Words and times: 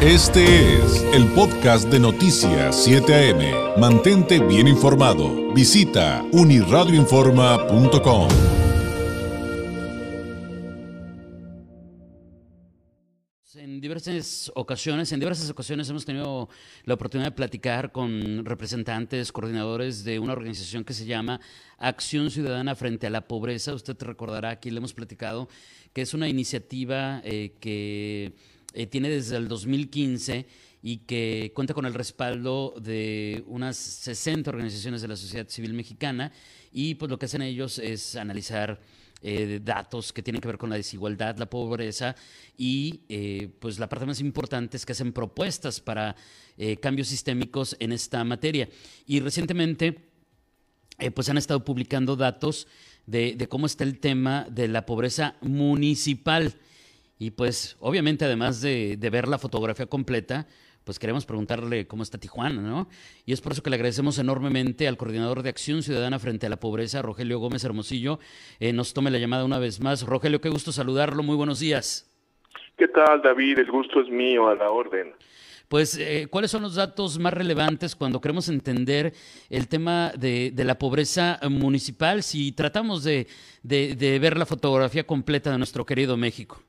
Este 0.00 0.76
es 0.76 1.02
el 1.12 1.26
podcast 1.32 1.88
de 1.88 1.98
Noticias 1.98 2.84
7 2.84 3.32
AM. 3.32 3.80
Mantente 3.80 4.38
bien 4.38 4.68
informado. 4.68 5.52
Visita 5.52 6.24
uniradioinforma.com. 6.30 8.28
En 13.56 13.80
diversas 13.80 14.52
ocasiones, 14.54 15.10
en 15.10 15.18
diversas 15.18 15.50
ocasiones 15.50 15.90
hemos 15.90 16.04
tenido 16.04 16.48
la 16.84 16.94
oportunidad 16.94 17.30
de 17.30 17.36
platicar 17.36 17.90
con 17.90 18.44
representantes, 18.44 19.32
coordinadores 19.32 20.04
de 20.04 20.20
una 20.20 20.32
organización 20.32 20.84
que 20.84 20.94
se 20.94 21.06
llama 21.06 21.40
Acción 21.76 22.30
Ciudadana 22.30 22.76
frente 22.76 23.08
a 23.08 23.10
la 23.10 23.26
Pobreza. 23.26 23.74
Usted 23.74 23.96
recordará, 24.00 24.50
aquí 24.50 24.70
le 24.70 24.78
hemos 24.78 24.94
platicado, 24.94 25.48
que 25.92 26.02
es 26.02 26.14
una 26.14 26.28
iniciativa 26.28 27.20
eh, 27.24 27.56
que 27.58 28.36
eh, 28.74 28.86
tiene 28.86 29.08
desde 29.08 29.36
el 29.36 29.48
2015 29.48 30.46
y 30.82 30.98
que 30.98 31.52
cuenta 31.54 31.72
con 31.72 31.86
el 31.86 31.94
respaldo 31.94 32.74
de 32.80 33.42
unas 33.46 33.76
60 33.76 34.50
organizaciones 34.50 35.00
de 35.00 35.08
la 35.08 35.16
sociedad 35.16 35.48
civil 35.48 35.72
mexicana 35.72 36.32
y 36.70 36.94
pues 36.96 37.10
lo 37.10 37.18
que 37.18 37.26
hacen 37.26 37.40
ellos 37.40 37.78
es 37.78 38.14
analizar 38.14 38.78
eh, 39.22 39.58
datos 39.64 40.12
que 40.12 40.22
tienen 40.22 40.42
que 40.42 40.48
ver 40.48 40.58
con 40.58 40.68
la 40.68 40.76
desigualdad, 40.76 41.38
la 41.38 41.48
pobreza 41.48 42.14
y 42.58 43.00
eh, 43.08 43.48
pues 43.58 43.78
la 43.78 43.88
parte 43.88 44.04
más 44.04 44.20
importante 44.20 44.76
es 44.76 44.84
que 44.84 44.92
hacen 44.92 45.12
propuestas 45.12 45.80
para 45.80 46.14
cambios 46.80 47.06
sistémicos 47.06 47.76
en 47.78 47.92
esta 47.92 48.24
materia. 48.24 48.68
Y 49.06 49.20
recientemente 49.20 50.10
pues 51.14 51.28
han 51.28 51.38
estado 51.38 51.64
publicando 51.64 52.16
datos 52.16 52.66
de, 53.06 53.36
de 53.36 53.48
cómo 53.48 53.66
está 53.66 53.84
el 53.84 54.00
tema 54.00 54.46
de 54.50 54.66
la 54.66 54.84
pobreza 54.84 55.36
municipal. 55.40 56.58
Y 57.18 57.32
pues 57.32 57.76
obviamente 57.80 58.24
además 58.24 58.60
de, 58.60 58.96
ver 59.10 59.26
la 59.26 59.38
fotografía 59.38 59.86
completa, 59.86 60.46
pues 60.84 60.98
queremos 60.98 61.26
preguntarle 61.26 61.86
cómo 61.86 62.02
está 62.02 62.18
Tijuana, 62.18 62.62
¿no? 62.62 62.88
Y 63.26 63.32
es 63.32 63.40
por 63.40 63.52
eso 63.52 63.62
que 63.62 63.70
le 63.70 63.76
agradecemos 63.76 64.18
enormemente 64.18 64.86
al 64.86 64.96
coordinador 64.96 65.42
de 65.42 65.50
Acción 65.50 65.82
Ciudadana 65.82 66.18
frente 66.18 66.46
a 66.46 66.48
la 66.48 66.60
Pobreza, 66.60 67.02
Rogelio 67.02 67.40
Gómez 67.40 67.64
Hermosillo, 67.64 68.20
eh, 68.60 68.72
nos 68.72 68.94
tome 68.94 69.10
la 69.10 69.18
llamada 69.18 69.44
una 69.44 69.58
vez 69.58 69.80
más. 69.80 70.06
Rogelio, 70.06 70.40
qué 70.40 70.48
gusto 70.48 70.70
saludarlo, 70.70 71.22
muy 71.22 71.36
buenos 71.36 71.58
días. 71.58 72.08
¿Qué 72.76 72.86
tal, 72.86 73.20
David? 73.20 73.58
El 73.58 73.70
gusto 73.70 74.00
es 74.00 74.08
mío, 74.08 74.48
a 74.48 74.54
la 74.54 74.70
orden. 74.70 75.12
Pues, 75.66 75.98
eh, 75.98 76.28
¿cuáles 76.30 76.52
son 76.52 76.62
los 76.62 76.76
datos 76.76 77.18
más 77.18 77.34
relevantes 77.34 77.94
cuando 77.94 78.20
queremos 78.20 78.48
entender 78.48 79.12
el 79.50 79.68
tema 79.68 80.12
de, 80.16 80.52
la 80.56 80.78
pobreza 80.78 81.38
municipal 81.50 82.22
si 82.22 82.52
tratamos 82.52 83.02
de 83.04 83.26
ver 83.62 84.38
la 84.38 84.46
fotografía 84.46 85.06
completa 85.06 85.50
de 85.50 85.58
nuestro 85.58 85.84
querido 85.84 86.16
México? 86.16 86.62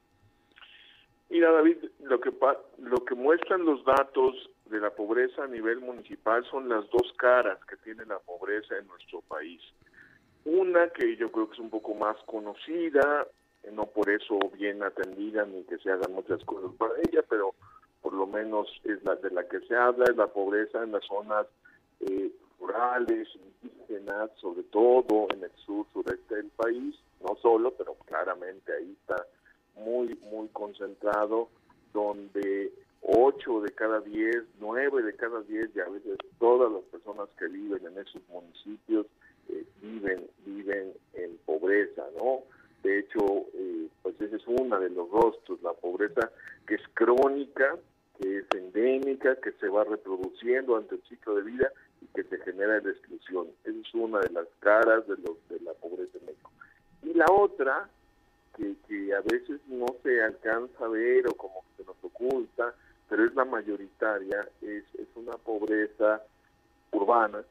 Mira, 1.29 1.51
David, 1.51 1.77
lo 2.01 2.19
que, 2.19 2.31
lo 2.79 3.05
que 3.05 3.15
muestran 3.15 3.63
los 3.63 3.83
datos 3.85 4.49
de 4.65 4.79
la 4.79 4.89
pobreza 4.89 5.43
a 5.43 5.47
nivel 5.47 5.79
municipal 5.79 6.43
son 6.49 6.67
las 6.69 6.89
dos 6.89 7.13
caras 7.17 7.63
que 7.65 7.77
tiene 7.77 8.03
la 8.05 8.17
pobreza 8.19 8.77
en 8.77 8.87
nuestro 8.87 9.21
país. 9.21 9.61
Una 10.45 10.89
que 10.89 11.15
yo 11.17 11.31
creo 11.31 11.47
que 11.47 11.53
es 11.53 11.59
un 11.59 11.69
poco 11.69 11.93
más 11.93 12.17
conocida, 12.25 13.27
no 13.71 13.85
por 13.85 14.09
eso 14.09 14.39
bien 14.57 14.81
atendida 14.81 15.45
ni 15.45 15.63
que 15.63 15.77
se 15.77 15.91
hagan 15.91 16.13
muchas 16.13 16.43
cosas 16.45 16.71
para 16.77 16.93
ella, 17.07 17.23
pero 17.29 17.53
por 18.01 18.13
lo 18.13 18.25
menos 18.25 18.67
es 18.83 19.03
la 19.03 19.15
de 19.15 19.29
la 19.29 19.47
que 19.47 19.59
se 19.61 19.75
habla, 19.75 20.05
es 20.05 20.15
la 20.15 20.27
pobreza 20.27 20.81
en 20.83 20.93
las 20.93 21.05
zonas 21.05 21.45
eh, 21.99 22.31
rurales, 22.59 23.27
indígenas, 23.61 24.31
sobre 24.37 24.63
todo 24.63 25.27
en 25.31 25.43
el 25.43 25.51
sur, 25.65 25.85
sureste 25.93 26.35
del 26.35 26.49
país, 26.51 26.95
no 27.21 27.35
solo, 27.41 27.71
pero 27.71 27.95
claramente 28.05 28.73
ahí 28.73 28.95
está 29.01 29.25
muy, 29.85 30.17
muy 30.31 30.47
concentrado, 30.49 31.49
donde 31.93 32.71
8 33.01 33.61
de 33.61 33.71
cada 33.71 34.01
10, 34.01 34.43
9 34.59 35.03
de 35.03 35.15
cada 35.15 35.41
10 35.41 35.69
y 35.75 35.79
a 35.79 35.89
veces 35.89 36.17
todas 36.37 36.71
las 36.71 36.83
personas 36.83 37.29
que 37.37 37.47
viven 37.47 37.85
en 37.85 37.97
esos 37.97 38.21
municipios 38.29 39.05
eh, 39.49 39.65
viven, 39.81 40.27
viven 40.45 40.93
en 41.13 41.37
pobreza, 41.45 42.03
¿no? 42.17 42.43
De 42.83 42.99
hecho, 42.99 43.19
eh, 43.53 43.87
pues 44.01 44.19
ese 44.21 44.37
es 44.37 44.47
uno 44.47 44.79
de 44.79 44.89
los 44.89 45.09
rostros, 45.09 45.61
la 45.61 45.73
pobreza 45.73 46.31
que 46.67 46.75
es 46.75 46.81
crónica, 46.93 47.77
que 48.19 48.39
es 48.39 48.45
endémica, 48.55 49.35
que 49.37 49.51
se 49.53 49.67
va 49.67 49.83
reproduciendo 49.83 50.77
ante 50.77 50.95
el 50.95 51.01
ciclo 51.03 51.35
de 51.35 51.43
vida 51.43 51.71
y 52.01 52.05
que 52.07 52.23
se 52.23 52.37
genera 52.39 52.79
la 52.79 52.91
exclusión. 52.91 53.47
Esa 53.63 53.77
es 53.77 53.93
una 53.93 54.19
de 54.19 54.29
las 54.29 54.47
caras 54.59 55.07
de, 55.07 55.15
los, 55.17 55.49
de 55.49 55.59
la 55.61 55.73
pobreza 55.73 56.17
en 56.19 56.25
México. 56.27 56.51
Y 57.03 57.13
la 57.13 57.25
otra 57.31 57.89
que, 58.87 59.13
a 59.13 59.21
veces 59.21 59.59
no 59.67 59.87
se 60.03 60.21
alcanza 60.23 60.85
a 60.85 60.87
ver 60.87 61.27
o 61.27 61.33
como 61.33 61.61
que 61.61 61.83
se 61.83 61.87
nos 61.87 61.95
oculta, 62.03 62.73
pero 63.07 63.25
es 63.25 63.33
la 63.35 63.45
mayoritaria, 63.45 64.47
es, 64.61 64.83
es 64.95 65.07
una 65.15 65.33
pobreza 65.33 66.21
urbana, 66.91 67.43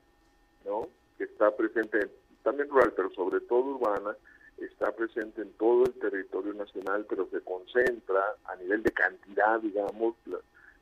¿no? 0.64 0.88
Que 1.16 1.24
está 1.24 1.54
presente, 1.56 2.10
también 2.42 2.68
rural, 2.68 2.92
pero 2.94 3.10
sobre 3.12 3.40
todo 3.40 3.76
urbana, 3.76 4.16
está 4.58 4.92
presente 4.92 5.42
en 5.42 5.52
todo 5.52 5.84
el 5.84 5.92
territorio 5.94 6.52
nacional, 6.54 7.06
pero 7.08 7.28
se 7.30 7.40
concentra 7.40 8.34
a 8.44 8.56
nivel 8.56 8.82
de 8.82 8.90
cantidad, 8.90 9.60
digamos, 9.60 10.14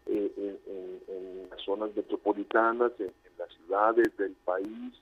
eh, 0.07 0.33
en, 0.37 1.51
las 1.51 1.61
zonas 1.63 1.95
metropolitanas, 1.95 2.93
en, 2.99 3.13
las 3.39 3.53
ciudades 3.53 4.17
del 4.17 4.33
país, 4.45 4.95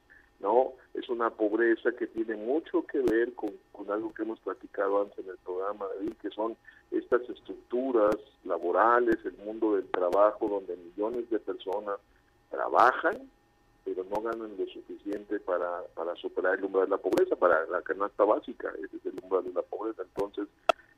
¿no? 0.44 0.74
Es 0.92 1.08
una 1.08 1.30
pobreza 1.30 1.90
que 1.92 2.06
tiene 2.06 2.36
mucho 2.36 2.84
que 2.86 3.00
ver 3.00 3.32
con, 3.34 3.50
algo 3.90 4.12
que 4.12 4.22
hemos 4.22 4.38
platicado 4.40 5.00
antes 5.00 5.18
en 5.18 5.30
el 5.30 5.38
programa, 5.38 5.86
David, 5.96 6.12
que 6.20 6.30
son 6.30 6.56
estas 6.90 7.22
estructuras 7.22 8.16
laborales, 8.44 9.16
el 9.24 9.36
mundo 9.44 9.74
del 9.74 9.88
trabajo, 9.90 10.46
donde 10.48 10.76
millones 10.76 11.28
de 11.30 11.38
personas 11.38 11.98
trabajan, 12.50 13.30
pero 13.84 14.04
no 14.04 14.20
ganan 14.20 14.56
lo 14.56 14.66
suficiente 14.66 15.40
para, 15.40 15.82
para 15.94 16.14
superar 16.16 16.58
el 16.58 16.64
umbral 16.64 16.84
de 16.84 16.90
la 16.90 16.98
pobreza, 16.98 17.36
para 17.36 17.66
la 17.66 17.80
canasta 17.80 18.24
básica, 18.24 18.70
es 18.82 19.04
el 19.04 19.18
umbral 19.22 19.44
de 19.44 19.52
la 19.54 19.62
pobreza. 19.62 20.02
Entonces, 20.02 20.46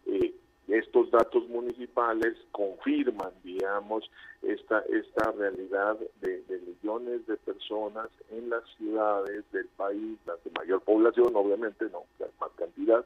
eh, 0.07 0.35
estos 0.69 1.11
datos 1.11 1.49
municipales 1.49 2.37
confirman, 2.51 3.31
digamos, 3.45 4.11
esta, 4.43 4.81
esta 4.89 5.33
realidad 5.33 5.97
de, 6.21 6.43
millones 6.83 7.27
de 7.27 7.37
personas 7.37 8.09
en 8.31 8.51
las 8.51 8.63
ciudades 8.77 9.45
del 9.53 9.67
país, 9.77 10.19
las 10.27 10.43
de 10.45 10.51
mayor 10.59 10.81
población, 10.83 11.31
obviamente, 11.35 11.87
no, 11.93 12.05
la 12.19 12.27
más 12.41 12.51
cantidad, 12.57 13.05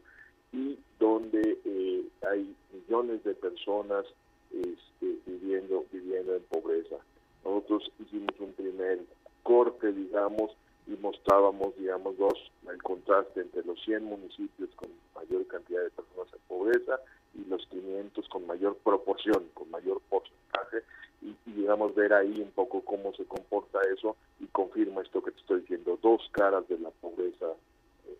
y 0.53 0.78
donde 0.98 1.59
eh, 1.65 2.04
hay 2.28 2.54
millones 2.72 3.22
de 3.25 3.34
personas 3.34 4.04
este, 4.53 5.19
viviendo, 5.27 5.84
viviendo 5.92 6.34
en 6.34 6.42
pobreza. 6.44 6.97
Nosotros 7.44 7.91
hicimos 7.98 8.34
un 8.38 8.53
primer 8.53 9.00
corte, 9.42 9.92
digamos, 9.92 10.50
y 10.87 10.97
mostrábamos, 11.00 11.77
digamos, 11.77 12.16
dos, 12.19 12.50
el 12.71 12.82
contraste 12.82 13.42
entre 13.42 13.65
los 13.65 13.81
100 13.84 14.04
municipios 14.04 14.71
con 14.77 14.88
mayor 15.15 15.47
cantidad 15.47 15.82
de 15.82 15.91
personas 15.91 16.32
en 16.32 16.41
pobreza 16.48 17.00
y 17.35 17.49
los 17.49 17.67
500 17.67 18.29
con 18.29 18.47
mayor 18.47 18.77
proporción, 18.79 19.45
con 19.55 19.71
mayor 19.71 20.01
porcentaje, 20.09 20.79
y, 21.23 21.35
digamos 21.51 21.95
ver 21.95 22.13
ahí 22.13 22.41
un 22.41 22.51
poco 22.51 22.83
cómo 22.83 23.13
se 23.15 23.25
comporta 23.25 23.79
eso 23.95 24.17
y 24.41 24.47
confirma 24.47 25.03
esto 25.03 25.23
que 25.23 25.31
te 25.33 25.41
estoy 25.41 25.61
diciendo, 25.61 25.99
dos 26.03 26.23
caras 26.33 26.67
de 26.69 26.79
la 26.79 26.91
pobreza 26.91 27.47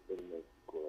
en 0.09 0.31
México. 0.31 0.83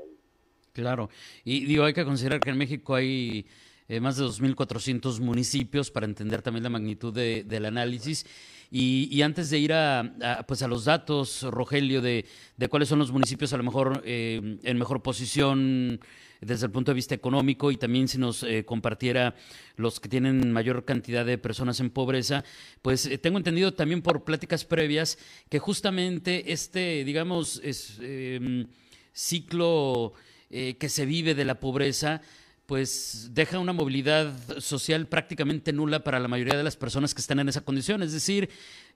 Claro, 0.73 1.09
y 1.43 1.65
digo, 1.65 1.83
hay 1.83 1.93
que 1.93 2.05
considerar 2.05 2.39
que 2.39 2.49
en 2.49 2.57
México 2.57 2.95
hay 2.95 3.45
eh, 3.87 3.99
más 3.99 4.17
de 4.17 4.23
2.400 4.23 5.19
municipios 5.19 5.91
para 5.91 6.05
entender 6.05 6.41
también 6.41 6.63
la 6.63 6.69
magnitud 6.69 7.13
del 7.13 7.65
análisis. 7.65 8.25
Y, 8.73 9.21
antes 9.21 9.49
de 9.49 9.59
ir 9.59 9.73
a, 9.73 10.45
pues 10.47 10.61
a 10.61 10.67
los 10.69 10.85
datos, 10.85 11.43
Rogelio, 11.43 12.01
de, 12.01 12.25
cuáles 12.69 12.87
son 12.87 12.99
los 12.99 13.11
municipios 13.11 13.51
a 13.51 13.57
lo 13.57 13.63
mejor 13.63 14.01
eh, 14.05 14.59
en 14.63 14.77
mejor 14.77 15.01
posición 15.01 15.99
desde 16.39 16.67
el 16.67 16.71
punto 16.71 16.91
de 16.91 16.95
vista 16.95 17.13
económico 17.13 17.69
y 17.69 17.75
también 17.75 18.07
si 18.07 18.17
nos 18.17 18.43
eh, 18.43 18.63
compartiera 18.63 19.35
los 19.75 19.99
que 19.99 20.07
tienen 20.07 20.53
mayor 20.53 20.85
cantidad 20.85 21.25
de 21.25 21.37
personas 21.37 21.81
en 21.81 21.89
pobreza, 21.89 22.45
pues 22.81 23.09
tengo 23.21 23.37
entendido 23.37 23.73
también 23.73 24.01
por 24.01 24.23
pláticas 24.23 24.63
previas 24.63 25.17
que 25.49 25.59
justamente 25.59 26.53
este, 26.53 27.03
digamos, 27.03 27.61
em, 27.99 28.67
ciclo 29.11 30.13
que 30.49 30.89
se 30.89 31.05
vive 31.05 31.33
de 31.33 31.45
la 31.45 31.61
pobreza, 31.61 32.21
pues 32.71 33.29
deja 33.33 33.59
una 33.59 33.73
movilidad 33.73 34.31
social 34.59 35.05
prácticamente 35.05 35.73
nula 35.73 36.05
para 36.05 36.21
la 36.21 36.29
mayoría 36.29 36.55
de 36.55 36.63
las 36.63 36.77
personas 36.77 37.13
que 37.13 37.19
están 37.19 37.39
en 37.39 37.49
esa 37.49 37.65
condición. 37.65 38.01
Es 38.01 38.13
decir, 38.13 38.47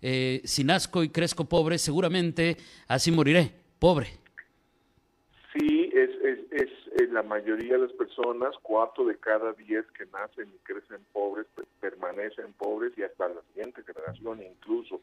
eh, 0.02 0.40
si 0.46 0.64
nazco 0.64 1.04
y 1.04 1.10
crezco 1.10 1.44
pobre, 1.44 1.78
seguramente 1.78 2.56
así 2.88 3.12
moriré, 3.12 3.52
pobre. 3.78 4.08
Sí, 5.52 5.90
es, 5.94 6.10
es, 6.24 6.70
es, 7.02 7.10
la 7.10 7.24
mayoría 7.24 7.74
de 7.74 7.80
las 7.80 7.92
personas, 7.92 8.56
cuatro 8.62 9.04
de 9.08 9.18
cada 9.18 9.52
diez 9.52 9.86
que 9.88 10.06
nacen 10.06 10.48
y 10.56 10.58
crecen 10.64 11.02
pobres, 11.12 11.46
pues, 11.54 11.68
permanecen 11.82 12.54
pobres 12.54 12.94
y 12.98 13.04
hasta 13.04 13.28
la 13.28 13.42
siguiente 13.52 13.84
generación 13.84 14.42
incluso. 14.42 15.02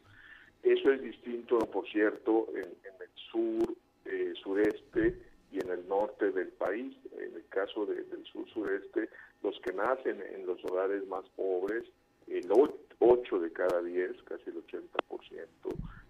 Eso 0.63 0.91
es 0.93 1.03
distinto, 1.03 1.59
por 1.59 1.87
cierto, 1.91 2.49
en, 2.55 2.63
el 2.65 3.11
sur, 3.31 3.75
eh, 4.07 4.33
sureste, 4.43 5.15
y 5.53 5.61
en 5.61 5.71
el 5.71 5.87
norte 5.87 6.33
del 6.33 6.49
país. 6.49 6.97
En 7.13 7.35
el 7.35 7.47
caso 7.49 7.87
del 7.87 8.07
sur 8.25 8.49
sureste, 8.49 9.09
los 9.43 9.59
que 9.61 9.73
nacen 10.13 10.35
en 10.35 10.47
los 10.47 10.65
hogares 10.65 11.07
más 11.09 11.25
pobres 11.37 11.85
el 12.29 12.51
8 12.99 13.39
de 13.41 13.53
cada 13.53 13.83
10, 13.83 14.23
casi 14.23 14.51
el 14.51 14.65
80%, 14.65 14.87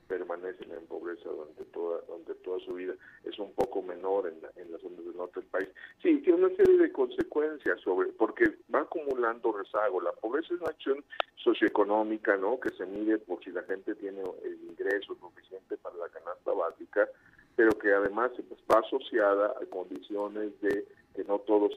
permanecen 0.06 0.70
en 0.70 0.86
pobreza 0.86 1.28
durante 1.28 1.64
toda, 1.64 2.00
durante 2.06 2.34
toda 2.36 2.60
su 2.60 2.74
vida. 2.74 2.94
Es 3.24 3.38
un 3.38 3.52
poco 3.54 3.82
menor 3.82 4.28
en, 4.28 4.38
en 4.60 4.70
las 4.70 4.80
zonas 4.82 5.04
del 5.04 5.16
norte 5.16 5.40
del 5.40 5.48
país. 5.48 5.68
Sí, 6.02 6.18
tiene 6.18 6.44
una 6.44 6.54
serie 6.54 6.76
de 6.76 6.92
consecuencias 6.92 7.80
sobre, 7.80 8.08
porque 8.12 8.44
va 8.72 8.80
acumulando 8.80 9.52
rezago. 9.52 10.00
La 10.00 10.12
pobreza 10.12 10.54
es 10.54 10.60
una 10.60 10.70
acción 10.70 11.02
socioeconómica, 11.36 12.36
¿no? 12.36 12.60
Que 12.60 12.70
se 12.70 12.84
mide 12.84 13.18
por 13.18 13.42
si 13.42 13.50
la 13.50 13.62
gente 13.62 13.94
tiene 13.94 14.20
el 14.44 14.58
ingreso 14.68 15.16
suficiente 15.16 15.78
para 15.78 15.96
la 15.96 16.08
canasta 16.10 16.52
básica, 16.52 17.08
pero 17.56 17.70
que 17.78 17.92
además 17.92 18.32
va 18.70 18.80
asociada 18.80 19.54
a 19.60 19.66
condiciones 19.66 20.60
de 20.60 20.86
que 21.14 21.24
no 21.24 21.38
todos 21.40 21.72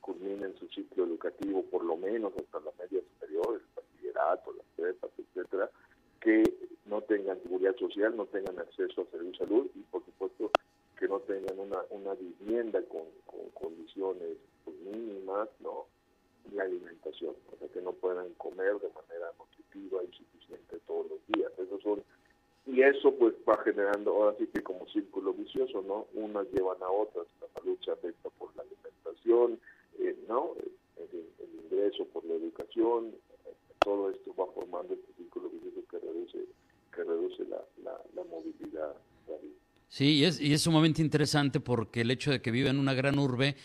culminen 0.00 0.54
su 0.58 0.66
ciclo 0.68 1.04
educativo, 1.04 1.62
por 1.70 1.84
lo 1.84 1.96
menos 1.96 2.32
hasta 2.36 2.60
la 2.60 2.72
media 2.78 3.00
superior, 3.00 3.60
el 3.60 3.62
bachillerato, 3.74 4.52
las 4.52 4.66
prepas, 4.76 5.10
etcétera, 5.18 5.70
que 6.20 6.42
no 6.86 7.00
tengan 7.02 7.42
seguridad 7.42 7.76
social, 7.76 8.16
no 8.16 8.26
tengan 8.26 8.58
acceso 8.58 9.06
a 9.12 9.16
de 9.16 9.36
salud 9.36 9.66
y 9.74 9.80
por 9.90 10.04
supuesto 10.04 10.50
que 10.98 11.08
no 11.08 11.20
tengan 11.20 11.58
una, 11.58 12.14
vivienda 12.14 12.82
con, 12.82 13.02
condiciones 13.54 14.36
pues, 14.64 14.76
mínimas, 14.80 15.48
¿no? 15.60 15.86
Y 16.52 16.58
alimentación, 16.58 17.34
o 17.52 17.56
sea 17.58 17.68
que 17.68 17.80
no 17.80 17.92
puedan 17.92 18.32
comer 18.34 18.78
de 18.80 18.88
manera 18.88 19.32
nutritiva 19.38 20.02
y 20.02 20.12
suficiente 20.16 20.78
todos 20.86 21.06
los 21.10 21.26
días. 21.28 21.52
Esos 21.58 21.82
son 21.82 22.02
y 22.66 22.82
eso 22.82 23.12
pues 23.14 23.34
va 23.48 23.56
generando 23.64 24.12
ahora 24.12 24.36
sí 24.38 24.46
que 24.46 24.62
como 24.62 24.86
círculo 24.88 25.32
vicioso, 25.32 25.82
¿no? 25.82 26.06
Unas 26.14 26.46
llevan 26.52 26.82
a 26.82 26.90
otras, 26.90 27.26
la 27.40 27.48
salud 27.60 27.78
se 27.84 27.90
afecta 27.90 28.28
por 28.38 28.54
la 28.54 28.62
alimentación, 28.62 29.58
¿no? 30.28 30.54
El, 30.58 30.72
ingreso 31.64 32.04
por 32.06 32.24
la 32.24 32.34
educación, 32.34 33.14
todo 33.78 34.10
esto 34.10 34.34
va 34.34 34.46
formando 34.52 34.92
este 34.94 35.12
círculo 35.16 35.48
vicioso 35.50 35.86
que 35.88 35.98
reduce, 35.98 36.38
que 36.94 37.04
reduce 37.04 37.44
la, 37.44 37.62
la, 37.84 38.24
movilidad. 38.24 38.94
Sí, 39.88 40.18
y 40.18 40.24
es, 40.24 40.40
y 40.40 40.52
es 40.52 40.62
sumamente 40.62 41.00
interesante 41.00 41.60
porque 41.60 42.02
el 42.02 42.10
hecho 42.10 42.30
de 42.32 42.42
que 42.42 42.50
viva 42.50 42.70
en 42.70 42.78
una 42.78 42.94
gran 42.94 43.18
urbe 43.18 43.56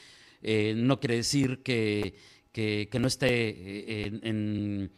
eh, 0.41 0.73
no 0.75 0.99
quiere 0.99 1.15
decir 1.15 1.63
que, 1.63 2.13
que, 2.51 2.87
no 2.99 3.07
esté 3.07 3.49
eh, 3.49 4.19
en 4.21 4.91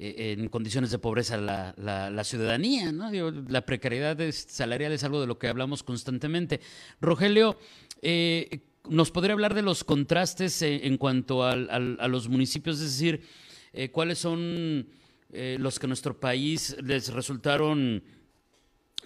eh, 0.00 0.36
en 0.38 0.48
condiciones 0.48 0.92
de 0.92 1.00
pobreza 1.00 1.36
la, 1.38 1.74
la, 1.76 2.22
ciudadanía, 2.22 2.92
¿no? 2.92 3.10
la 3.10 3.66
precariedad 3.66 4.16
salarial 4.30 4.92
es 4.92 5.02
algo 5.02 5.20
de 5.20 5.26
lo 5.26 5.40
que 5.40 5.48
hablamos 5.48 5.82
constantemente. 5.82 6.60
Rogelio, 7.00 7.58
eh, 8.00 8.60
¿nos 8.90 9.10
podría 9.10 9.34
hablar 9.34 9.54
de 9.54 9.62
los 9.62 9.84
contrastes 9.84 10.62
eh, 10.62 10.86
en 10.86 10.96
cuanto 10.96 11.44
a 11.44 11.56
los 11.56 12.28
municipios? 12.28 12.80
Es 12.80 12.98
decir, 12.98 13.22
¿cuáles 13.92 14.18
son 14.18 14.88
los 15.30 15.78
que 15.78 15.86
en 15.86 15.90
nuestro 15.90 16.18
país 16.18 16.76
les 16.82 17.12
resultaron 17.12 18.02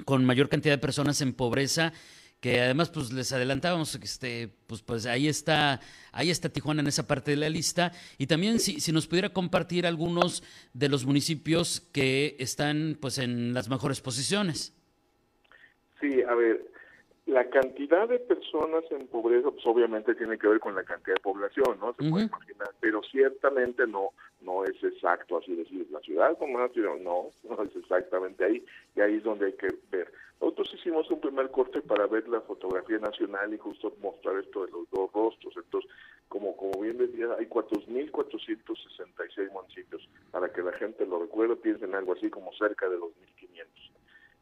con 0.04 0.24
mayor 0.24 0.48
cantidad 0.48 0.74
de 0.74 0.78
personas 0.78 1.20
en 1.20 1.32
pobreza 1.32 1.92
que 2.42 2.60
además 2.60 2.90
pues 2.90 3.12
les 3.12 3.30
adelantábamos 3.32 3.96
que 3.96 4.04
este 4.04 4.48
pues 4.66 4.82
pues 4.82 5.06
ahí 5.06 5.28
está 5.28 5.80
ahí 6.10 6.28
está 6.28 6.48
Tijuana 6.48 6.80
en 6.82 6.88
esa 6.88 7.06
parte 7.06 7.30
de 7.30 7.36
la 7.36 7.48
lista 7.48 7.92
y 8.18 8.26
también 8.26 8.58
si, 8.58 8.80
si 8.80 8.90
nos 8.90 9.06
pudiera 9.06 9.32
compartir 9.32 9.86
algunos 9.86 10.42
de 10.74 10.88
los 10.88 11.06
municipios 11.06 11.80
que 11.92 12.34
están 12.40 12.98
pues 13.00 13.18
en 13.18 13.54
las 13.54 13.68
mejores 13.68 14.00
posiciones. 14.00 14.74
Sí, 16.00 16.20
a 16.28 16.34
ver, 16.34 16.66
la 17.26 17.48
cantidad 17.50 18.08
de 18.08 18.18
personas 18.18 18.84
en 18.90 19.06
pobreza, 19.06 19.50
pues 19.50 19.64
obviamente 19.66 20.14
tiene 20.14 20.38
que 20.38 20.48
ver 20.48 20.60
con 20.60 20.74
la 20.74 20.82
cantidad 20.82 21.14
de 21.14 21.22
población, 21.22 21.78
¿no? 21.80 21.94
Se 21.94 22.10
puede 22.10 22.26
imaginar, 22.26 22.70
pero 22.80 23.02
ciertamente 23.04 23.86
no 23.86 24.10
no 24.44 24.64
es 24.64 24.74
exacto 24.82 25.38
así 25.38 25.54
decir, 25.54 25.86
la 25.90 26.00
ciudad 26.00 26.36
como 26.38 26.56
una 26.56 26.68
ciudad, 26.68 26.96
no, 26.96 27.30
no 27.48 27.62
es 27.62 27.74
exactamente 27.76 28.44
ahí, 28.44 28.62
y 28.94 29.00
ahí 29.00 29.14
es 29.16 29.24
donde 29.24 29.46
hay 29.46 29.54
que 29.54 29.68
ver. 29.90 30.12
Nosotros 30.40 30.74
hicimos 30.74 31.08
un 31.10 31.20
primer 31.20 31.50
corte 31.52 31.80
para 31.82 32.08
ver 32.08 32.28
la 32.28 32.40
fotografía 32.40 32.98
nacional 32.98 33.54
y 33.54 33.58
justo 33.58 33.94
mostrar 34.02 34.38
esto 34.38 34.66
de 34.66 34.72
los 34.72 34.90
dos 34.90 35.12
rostros, 35.12 35.54
entonces, 35.56 35.88
como, 36.28 36.56
como 36.56 36.80
bien 36.80 36.98
decía, 36.98 37.28
hay 37.38 37.46
4.466 37.46 39.52
municipios, 39.52 40.08
para 40.32 40.52
que 40.52 40.62
la 40.62 40.72
gente 40.72 41.06
lo 41.06 41.20
recuerde, 41.20 41.54
piensen 41.56 41.94
algo 41.94 42.14
así 42.14 42.28
como 42.28 42.52
cerca 42.54 42.88
de 42.88 42.98
los 42.98 43.10
1.500. 43.40 43.92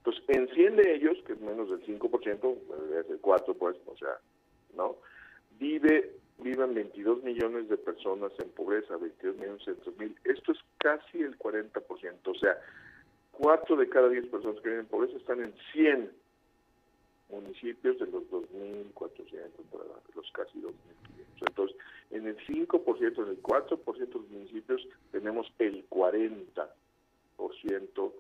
Entonces, 0.01 0.25
en 0.29 0.49
100 0.49 0.77
de 0.77 0.95
ellos, 0.95 1.19
que 1.27 1.35
es 1.35 1.41
menos 1.41 1.69
del 1.69 1.85
5%, 1.85 2.57
es 3.01 3.11
el 3.11 3.21
4, 3.21 3.55
pues, 3.55 3.77
o 3.87 3.95
sea, 3.99 4.19
¿no? 4.75 4.97
Vive, 5.59 6.13
viven 6.39 6.73
22 6.73 7.23
millones 7.23 7.69
de 7.69 7.77
personas 7.77 8.33
en 8.39 8.49
pobreza, 8.51 8.97
22 8.97 9.37
millones 9.37 9.69
mil. 9.99 10.17
Esto 10.25 10.53
es 10.53 10.59
casi 10.79 11.21
el 11.21 11.39
40%, 11.39 12.17
o 12.25 12.35
sea, 12.35 12.59
4 13.33 13.77
de 13.77 13.91
cada 13.91 14.09
10 14.09 14.27
personas 14.27 14.57
que 14.63 14.71
viven 14.71 14.81
en 14.81 14.87
pobreza 14.87 15.19
están 15.19 15.43
en 15.43 15.53
100 15.73 16.11
municipios 17.29 17.99
de 17.99 18.07
los 18.07 18.23
2.400, 18.31 19.51
los 20.15 20.33
casi 20.33 20.61
2.500. 20.61 20.73
Entonces, 21.47 21.77
en 22.11 22.27
el 22.27 22.39
5%, 22.39 23.23
en 23.23 23.29
el 23.29 23.43
4% 23.43 23.97
de 23.97 24.07
los 24.15 24.31
municipios 24.31 24.89
tenemos 25.13 25.53
el 25.59 25.87
40% 25.89 28.13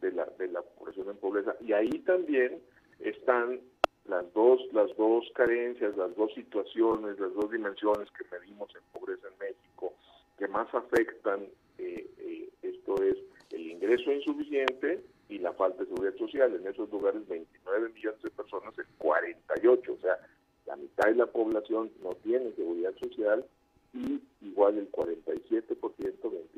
de 0.00 0.12
la, 0.12 0.26
de 0.38 0.48
la 0.48 0.62
población 0.62 1.08
en 1.08 1.16
pobreza. 1.16 1.56
Y 1.68 1.74
ahí 1.74 1.98
también 1.98 2.62
están 2.98 3.60
las 4.06 4.32
dos, 4.32 4.58
las 4.72 4.88
dos 4.96 5.30
carencias, 5.34 5.94
las 5.98 6.16
dos 6.16 6.32
situaciones, 6.32 7.20
las 7.20 7.34
dos 7.34 7.50
dimensiones 7.50 8.08
que 8.12 8.24
medimos 8.32 8.70
en 8.74 8.80
pobreza 8.98 9.28
en 9.28 9.38
México, 9.38 9.92
que 10.38 10.48
más 10.48 10.66
afectan, 10.74 11.42
eh, 11.76 12.08
eh, 12.20 12.48
esto 12.62 12.94
es 13.02 13.18
el 13.50 13.70
ingreso 13.70 14.10
insuficiente 14.10 15.04
y 15.28 15.40
la 15.40 15.52
falta 15.52 15.82
de 15.82 15.90
seguridad 15.90 16.16
social. 16.16 16.54
En 16.54 16.66
esos 16.66 16.90
lugares 16.90 17.28
29 17.28 17.90
millones 17.90 18.22
de 18.22 18.30
personas, 18.30 18.72
el 18.78 18.86
48, 18.96 19.92
o 19.92 19.98
sea, 19.98 20.16
la 20.64 20.76
mitad 20.76 21.08
de 21.08 21.16
la 21.16 21.26
población 21.26 21.90
no 22.02 22.14
tiene 22.22 22.50
seguridad 22.52 22.94
social 22.96 23.44
y 23.92 24.22
igual 24.40 24.78
el 24.78 24.90
47%, 24.90 25.76
28 25.76 26.32
millones 26.32 26.54
de 26.54 26.57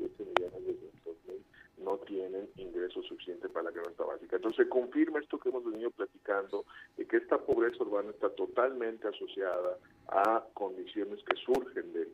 tienen 2.11 2.49
ingresos 2.57 3.05
suficientes 3.05 3.49
para 3.51 3.69
la 3.69 3.71
canasta 3.71 4.03
básica. 4.03 4.35
Entonces 4.35 4.65
se 4.65 4.69
confirma 4.69 5.19
esto 5.19 5.39
que 5.39 5.47
hemos 5.47 5.63
venido 5.63 5.91
platicando, 5.91 6.65
de 6.97 7.07
que 7.07 7.17
esta 7.17 7.37
pobreza 7.37 7.81
urbana 7.83 8.09
está 8.09 8.29
totalmente 8.31 9.07
asociada 9.07 9.77
a 10.09 10.43
condiciones 10.53 11.23
que 11.23 11.37
surgen 11.37 11.93
del, 11.93 12.09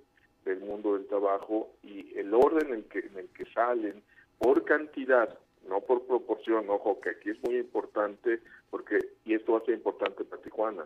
del 0.45 0.59
mundo 0.59 0.93
del 0.93 1.07
trabajo 1.07 1.71
y 1.81 2.15
el 2.15 2.31
orden 2.31 2.67
en 2.67 2.73
el 2.75 2.83
que, 2.85 2.99
en 2.99 3.17
el 3.17 3.27
que 3.29 3.45
salen 3.53 4.03
por 4.37 4.63
cantidad, 4.65 5.35
no 5.67 5.81
por 5.81 6.05
proporción, 6.05 6.69
ojo, 6.69 7.01
que 7.01 7.09
aquí 7.09 7.31
es 7.31 7.43
muy 7.43 7.57
importante, 7.57 8.39
porque 8.69 8.99
y 9.25 9.33
esto 9.33 9.53
va 9.53 9.59
a 9.59 9.65
ser 9.65 9.73
importante 9.73 10.23
para 10.25 10.43
Tijuana, 10.43 10.85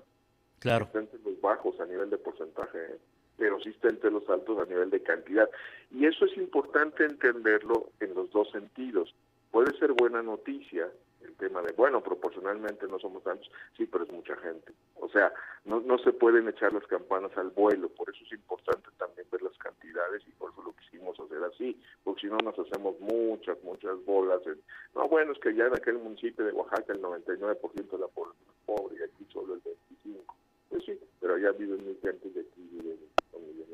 claro. 0.59 0.87
los 0.93 1.41
bajos 1.41 1.77
a 1.81 1.85
nivel 1.85 2.09
de 2.09 2.17
porcentaje, 2.17 2.77
¿eh? 2.77 2.97
Pero 3.37 3.59
sí 3.59 3.69
está 3.69 3.89
entre 3.89 4.11
los 4.11 4.27
altos 4.29 4.59
a 4.59 4.65
nivel 4.65 4.89
de 4.89 5.01
cantidad. 5.01 5.49
Y 5.91 6.05
eso 6.05 6.25
es 6.25 6.37
importante 6.37 7.05
entenderlo 7.05 7.89
en 7.99 8.13
los 8.13 8.29
dos 8.31 8.49
sentidos. 8.51 9.13
Puede 9.51 9.77
ser 9.77 9.93
buena 9.93 10.21
noticia 10.21 10.89
el 11.23 11.35
tema 11.35 11.61
de, 11.61 11.73
bueno, 11.73 12.01
proporcionalmente 12.01 12.87
no 12.87 12.99
somos 12.99 13.23
tantos, 13.23 13.49
sí, 13.77 13.85
pero 13.85 14.05
es 14.05 14.11
mucha 14.11 14.35
gente. 14.37 14.73
O 14.95 15.09
sea, 15.09 15.31
no, 15.65 15.79
no 15.81 15.97
se 15.99 16.13
pueden 16.13 16.47
echar 16.47 16.73
las 16.73 16.85
campanas 16.87 17.35
al 17.37 17.49
vuelo, 17.49 17.89
por 17.89 18.09
eso 18.09 18.23
es 18.25 18.31
importante 18.31 18.89
también 18.97 19.27
ver 19.31 19.41
las 19.41 19.57
cantidades 19.57 20.23
y 20.27 20.31
por 20.31 20.51
eso 20.51 20.63
lo 20.63 20.73
quisimos 20.73 21.19
hacer 21.19 21.43
así, 21.43 21.79
porque 22.03 22.21
si 22.21 22.27
no 22.27 22.37
nos 22.37 22.57
hacemos 22.57 22.99
muchas, 22.99 23.61
muchas 23.63 24.03
bolas. 24.05 24.41
En, 24.45 24.59
no, 24.95 25.07
bueno, 25.07 25.33
es 25.33 25.39
que 25.39 25.53
ya 25.53 25.65
en 25.65 25.75
aquel 25.75 25.99
municipio 25.99 26.45
de 26.45 26.53
Oaxaca 26.53 26.93
el 26.93 27.01
99% 27.01 27.91
de 27.91 27.97
la 27.97 28.07
población 28.07 28.45
es 28.49 28.65
pobre 28.65 28.95
y 28.99 29.03
aquí 29.03 29.27
solo 29.31 29.53
el 29.55 29.61
25%. 29.61 30.21
Pues 30.69 30.85
sí, 30.85 30.97
pero 31.19 31.35
allá 31.35 31.51
viven 31.51 31.85
mil 31.85 31.99
gente 32.01 32.29
de 32.29 32.41
aquí 32.41 32.67
viven 32.71 32.97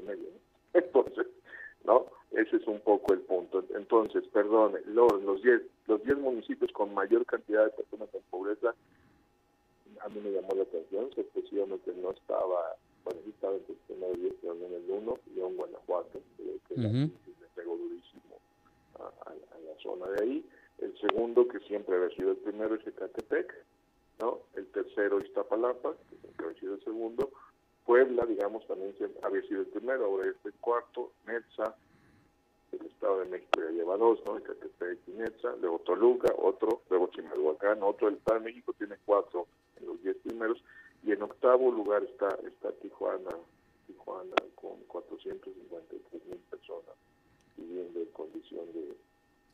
Entonces, 0.74 1.28
¿no? 1.84 2.06
Ese 2.32 2.58
es 2.58 2.68
un 2.68 2.80
poco 2.82 3.14
el 3.14 3.22
punto. 3.22 3.64
Entonces, 3.76 4.24
perdón, 4.34 4.76
los, 4.86 5.24
los 5.24 5.42
10 5.42 5.62
los 5.88 6.04
diez 6.04 6.18
municipios 6.18 6.72
con 6.74 6.94
mayor 6.94 7.26
cantidad 7.26 7.66
de 7.66 7.72
personas 7.72 8.14
en 8.14 8.22
pobreza, 8.30 8.76
a 10.02 10.10
mí 10.10 10.20
me 10.20 10.32
llamó 10.32 10.54
la 10.54 10.64
atención, 10.64 11.10
especialmente 11.16 11.94
no 11.96 12.12
estaba, 12.12 12.76
bueno, 13.04 13.22
sí 13.24 13.30
estaba 13.32 13.56
entre 13.56 13.74
el 13.74 13.80
primer 13.88 14.18
10, 14.18 14.34
pero 14.42 14.54
en 14.54 14.74
el 14.74 14.92
1, 14.92 15.20
León, 15.36 15.56
Guanajuato, 15.56 16.20
que 16.38 16.76
le 16.76 17.48
pegó 17.56 17.78
durísimo 17.78 18.38
a, 19.00 19.34
la 19.34 19.82
zona 19.82 20.08
de 20.12 20.24
ahí. 20.24 20.46
El 20.80 20.96
segundo, 21.00 21.48
que 21.48 21.60
siempre 21.62 21.96
había 21.96 22.16
sido 22.16 22.32
el 22.32 22.38
primero, 22.38 22.76
es 22.76 22.86
Ecatepec, 22.86 23.66
¿no? 24.20 24.40
El 24.56 24.68
tercero, 24.68 25.20
Iztapalapa, 25.20 25.96
que 26.10 26.18
siempre 26.18 26.48
había 26.48 26.60
sido 26.60 26.76
el 26.76 26.84
segundo. 26.84 27.32
Puebla, 27.88 28.26
digamos, 28.26 28.68
también 28.68 28.94
había 29.24 29.42
sido 29.44 29.62
el 29.62 29.68
primero, 29.68 30.06
ahora 30.06 30.28
es 30.28 30.36
el 30.44 30.52
cuarto, 30.56 31.14
Netza, 31.26 31.74
el 32.74 32.86
Estado 32.86 33.20
de 33.20 33.30
México 33.30 33.62
ya 33.62 33.72
lleva 33.72 33.96
dos, 33.96 34.20
¿no? 34.26 34.38
Ecatepec 34.38 35.00
y 35.08 35.12
Netza, 35.12 35.56
luego 35.62 35.80
Toluca, 35.80 36.34
otro, 36.38 36.82
luego 36.90 37.08
Chimalhuacán, 37.08 37.82
otro, 37.82 38.10
el 38.10 38.16
Estado 38.16 38.40
de 38.40 38.46
México 38.46 38.74
tiene 38.78 38.98
cuatro 39.06 39.48
en 39.78 39.88
los 39.88 40.04
diez 40.04 40.18
primeros, 40.18 40.62
y 41.02 41.14
en 41.14 41.22
octavo 41.24 41.72
lugar 41.72 42.04
está, 42.04 42.28
está 42.46 42.74
Tijuana, 42.74 43.32
Tijuana 43.88 44.36
con 44.56 44.84
453 44.88 46.26
mil 46.26 46.40
personas 46.50 46.96
viviendo 47.56 48.02
en 48.02 48.08
condición 48.08 48.66
de, 48.74 48.98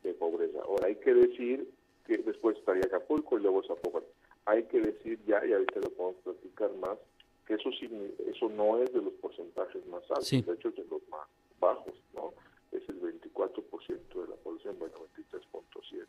de 0.02 0.14
pobreza. 0.14 0.58
Ahora 0.64 0.88
hay 0.88 0.96
que 0.96 1.14
decir 1.14 1.70
que 2.04 2.18
después 2.18 2.58
estaría 2.58 2.82
Acapulco 2.84 3.38
y 3.38 3.42
luego 3.42 3.62
Zapopan. 3.62 4.02
Hay 4.46 4.64
que 4.64 4.80
decir 4.80 5.20
ya, 5.24 5.46
y 5.46 5.52
ahorita 5.52 5.78
lo 5.78 5.90
podemos 5.90 6.20
platicar 6.22 6.74
más, 6.74 6.98
que 7.46 7.54
eso, 7.54 7.70
eso 7.70 8.48
no 8.48 8.78
es 8.82 8.92
de 8.92 9.02
los 9.02 9.12
porcentajes 9.14 9.86
más 9.86 10.02
altos, 10.10 10.30
de 10.30 10.52
hecho 10.54 10.68
es 10.68 10.76
de 10.76 10.84
los 10.90 11.06
más 11.08 11.26
bajos, 11.60 11.94
¿no? 12.14 12.32
Es 12.72 12.82
el 12.88 13.00
24% 13.00 14.22
de 14.22 14.28
la 14.28 14.36
población, 14.36 14.76
bueno, 14.78 14.94
23.7. 15.16 16.06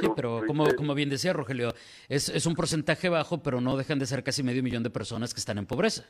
sí, 0.00 0.08
pero 0.16 0.42
como, 0.46 0.64
como 0.76 0.94
bien 0.94 1.10
decía 1.10 1.32
Rogelio, 1.32 1.72
es, 2.08 2.28
es 2.28 2.46
un 2.46 2.54
porcentaje 2.54 3.08
bajo, 3.08 3.42
pero 3.42 3.60
no 3.60 3.76
dejan 3.76 3.98
de 3.98 4.06
ser 4.06 4.22
casi 4.22 4.42
medio 4.42 4.62
millón 4.62 4.82
de 4.82 4.90
personas 4.90 5.34
que 5.34 5.40
están 5.40 5.58
en 5.58 5.66
pobreza. 5.66 6.08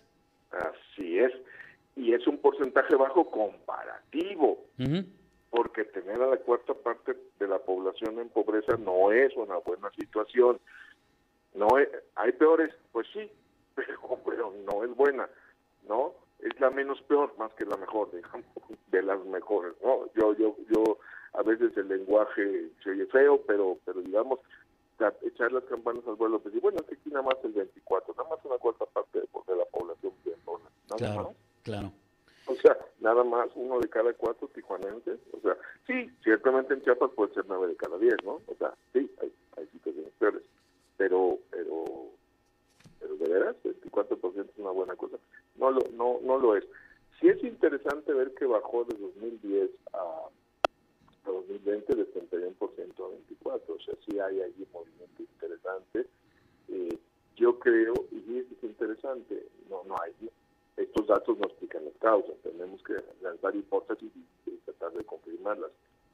Así 0.50 1.18
es, 1.18 1.32
y 1.96 2.12
es 2.12 2.26
un 2.26 2.38
porcentaje 2.38 2.94
bajo 2.94 3.30
comparativo, 3.30 4.66
porque 5.50 5.84
tener 5.84 6.20
a 6.22 6.26
la 6.28 6.36
cuarta 6.38 6.74
parte 6.74 7.16
de 7.38 7.48
la 7.48 7.58
población 7.58 8.18
en 8.18 8.28
pobreza 8.28 8.76
no 8.76 9.12
es 9.12 9.34
una 9.36 9.56
buena 9.58 9.90
situación. 9.98 10.58
No 11.54 11.68
hay 12.14 12.32
peores, 12.32 12.74
pues 12.92 13.06
sí, 13.12 13.30
pero, 14.24 14.52
no 14.66 14.84
es 14.84 14.94
buena, 14.96 15.28
¿no? 15.88 16.14
Es 16.40 16.58
la 16.60 16.70
menos 16.70 17.00
peor 17.02 17.36
más 17.38 17.52
que 17.54 17.64
la 17.64 17.76
mejor, 17.76 18.10
digamos, 18.12 18.44
de 18.88 19.02
las 19.02 19.24
mejores, 19.26 19.74
¿no? 19.82 20.06
Yo, 20.14 20.34
yo, 20.36 20.56
yo, 20.68 20.98
a 21.34 21.42
veces 21.42 21.76
el 21.76 21.88
lenguaje 21.88 22.70
se 22.82 22.90
oye 22.90 23.06
feo, 23.06 23.40
pero, 23.46 23.78
pero 23.84 24.00
digamos, 24.00 24.40
echar 25.22 25.50
las 25.52 25.64
campanas 25.64 26.06
al 26.06 26.14
vuelo, 26.14 26.38
pues, 26.40 26.54
y 26.54 26.60
bueno, 26.60 26.78
aquí 26.80 27.10
nada 27.10 27.22
más 27.22 27.36
el 27.42 27.52
24, 27.52 28.14
nada 28.16 28.28
más 28.28 28.44
una 28.44 28.58
cuarta 28.58 28.86
parte 28.86 29.20
de, 29.20 29.56
la 29.56 29.64
población 29.66 30.12
nada 30.26 30.96
claro, 30.96 31.22
más. 31.22 31.36
Claro. 31.62 31.92
O 32.46 32.54
sea, 32.56 32.76
nada 33.00 33.24
más 33.24 33.48
uno 33.54 33.78
de 33.80 33.88
cada 33.88 34.12
cuatro 34.14 34.48
tijuanenses, 34.48 35.18
o 35.32 35.40
sea, 35.40 35.56
sí, 35.86 36.10
ciertamente 36.22 36.74
en 36.74 36.82
Chiapas 36.82 37.10
puede 37.14 37.34
ser 37.34 37.44
nueve 37.48 37.68
de 37.68 37.76
cada 37.76 37.96
diez, 37.98 38.16
¿no? 38.24 38.40
O 38.46 38.54
sea, 38.58 38.74
sí, 38.92 39.10
hay, 39.20 39.32
hay 39.56 39.66
situaciones 39.68 40.12
peores, 40.18 40.42
pero, 40.96 41.38
pero 41.50 41.84
pero 43.02 43.16
de 43.16 43.28
veras, 43.28 43.56
24% 43.64 44.50
es 44.50 44.58
una 44.58 44.70
buena 44.70 44.94
cosa. 44.94 45.16
No 45.56 45.70
lo, 45.70 45.80
no, 45.94 46.20
no 46.22 46.38
lo 46.38 46.56
es. 46.56 46.64
Sí 47.20 47.28
es 47.28 47.42
interesante 47.42 48.12
ver 48.12 48.32
que 48.34 48.46
bajó 48.46 48.84
de 48.84 48.96
2010 48.96 49.70
a, 49.92 50.28
2020 51.26 51.94
de 51.94 52.12
31% 52.12 52.54
a 52.58 53.48
24%, 53.48 53.60
o 53.68 53.80
sea, 53.80 53.94
sí 54.06 54.18
hay 54.18 54.40
allí 54.40 54.66
movimiento 54.72 55.22
interesante. 55.22 56.06
Eh, 56.68 56.98
yo 57.36 57.58
creo, 57.58 57.94
y 58.10 58.20
sí 58.20 58.38
es 58.38 58.64
interesante, 58.64 59.46
no, 59.68 59.82
no 59.84 59.96
hay, 60.00 60.12
estos 60.76 61.06
datos 61.06 61.38
causas, 62.02 62.34
tenemos 62.42 62.82
que 62.82 62.94
lanzar 63.22 63.54
hipótesis 63.54 64.10
y, 64.46 64.50
tratar 64.64 64.92
de 64.92 65.04
confirmarlas. 65.04 65.70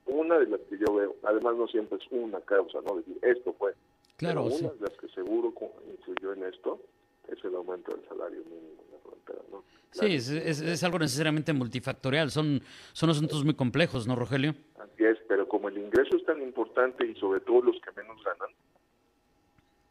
Una 0.06 0.38
de 0.38 0.46
las 0.46 0.60
que 0.60 0.78
yo 0.78 0.94
veo, 0.94 1.16
además 1.22 1.56
no 1.56 1.66
siempre 1.66 1.98
es 1.98 2.04
una 2.10 2.40
causa, 2.40 2.78
¿no? 2.82 2.96
Decir, 2.96 3.18
esto 3.22 3.52
fue 3.54 3.74
Claro, 4.16 4.44
una 4.44 4.68
de 4.68 4.80
las 4.80 4.96
que 4.98 5.08
seguro 5.08 5.52
influyó 5.90 6.32
en 6.32 6.44
esto 6.44 6.80
es 7.28 7.42
el 7.44 7.54
aumento 7.54 7.94
del 7.94 8.06
salario 8.08 8.40
mínimo 8.44 8.82
en 8.86 8.92
la 8.92 8.98
frontera, 8.98 9.38
¿no? 9.50 9.64
Sí, 9.92 10.14
es, 10.14 10.60
es, 10.60 10.84
algo 10.84 10.98
necesariamente 10.98 11.52
multifactorial, 11.52 12.30
son, 12.30 12.60
son 12.92 13.10
asuntos 13.10 13.44
muy 13.44 13.54
complejos, 13.54 14.06
¿no, 14.06 14.16
Rogelio? 14.16 14.54
Así 14.78 15.04
es, 15.04 15.18
pero 15.28 15.48
como 15.48 15.68
el 15.68 15.78
ingreso 15.78 16.16
es 16.16 16.24
tan 16.24 16.42
importante 16.42 17.06
y 17.06 17.14
sobre 17.14 17.40
todo 17.40 17.62
los 17.62 17.80
que 17.80 17.92
menos 18.00 18.22
ganan, 18.22 18.50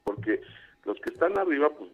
porque 0.04 0.42
los 0.86 1.00
que 1.00 1.14
están 1.14 1.38
arriba, 1.38 1.70
pues 1.70 1.90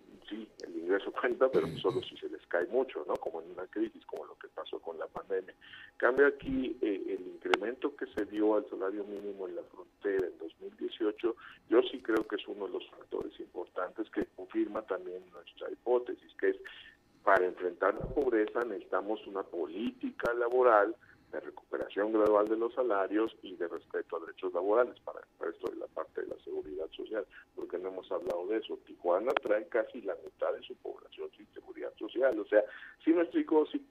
el 0.83 0.89
ingreso 0.89 1.11
cuenta, 1.19 1.49
pero 1.49 1.67
solo 1.77 2.01
si 2.03 2.17
se 2.17 2.29
les 2.29 2.45
cae 2.47 2.65
mucho, 2.67 3.03
¿no? 3.07 3.15
Como 3.15 3.41
en 3.41 3.51
una 3.51 3.65
crisis, 3.67 4.05
como 4.05 4.25
lo 4.25 4.35
que 4.37 4.47
pasó 4.49 4.79
con 4.79 4.97
la 4.99 5.07
pandemia. 5.07 5.53
Cambia 5.97 6.27
aquí 6.27 6.77
eh, 6.81 7.17
el 7.19 7.27
incremento 7.27 7.95
que 7.95 8.05
se 8.07 8.25
dio 8.25 8.55
al 8.55 8.69
salario 8.69 9.03
mínimo 9.05 9.47
en 9.47 9.55
la 9.55 9.63
frontera 9.63 10.27
en 10.27 10.37
2018, 10.39 11.35
yo 11.69 11.81
sí 11.83 12.01
creo 12.01 12.27
que 12.27 12.35
es 12.35 12.47
uno 12.47 12.65
de 12.67 12.73
los 12.73 12.89
factores 12.89 13.39
importantes 13.39 14.09
que 14.09 14.25
confirma 14.35 14.81
también 14.83 15.23
nuestra 15.31 15.71
hipótesis, 15.71 16.33
que 16.39 16.49
es 16.49 16.57
para 17.23 17.45
enfrentar 17.45 17.93
la 17.95 18.05
pobreza 18.05 18.65
necesitamos 18.65 19.25
una 19.27 19.43
política 19.43 20.33
laboral 20.33 20.93
de 21.33 21.39
recuperación 21.39 22.13
gradual 22.13 22.47
de 22.47 22.57
los 22.57 22.73
salarios 22.75 23.35
y 23.41 23.55
de 23.55 23.67
respeto 23.67 24.15
a 24.15 24.19
derechos 24.19 24.53
laborales 24.53 24.99
para, 24.99 25.19
esto 25.49 25.69
de 25.71 25.77
la 25.77 25.87
parte 25.87 26.21
de 26.21 26.27
la 26.27 26.37
seguridad 26.43 26.87
social, 26.91 27.25
porque 27.55 27.79
no 27.79 27.89
hemos 27.89 28.09
hablado 28.11 28.45
de 28.47 28.57
eso. 28.57 28.77
Tijuana 28.85 29.33
trae 29.41 29.67
casi 29.67 30.01
la 30.01 30.15
mitad 30.23 30.53
de 30.53 30.61
su 30.61 30.75
población 30.75 31.29
sin 31.35 31.47
seguridad 31.53 31.91
social, 31.97 32.39
o 32.39 32.45
sea, 32.45 32.63
si 33.03 33.11
me 33.11 33.23
explico, 33.23 33.65
sí, 33.65 33.83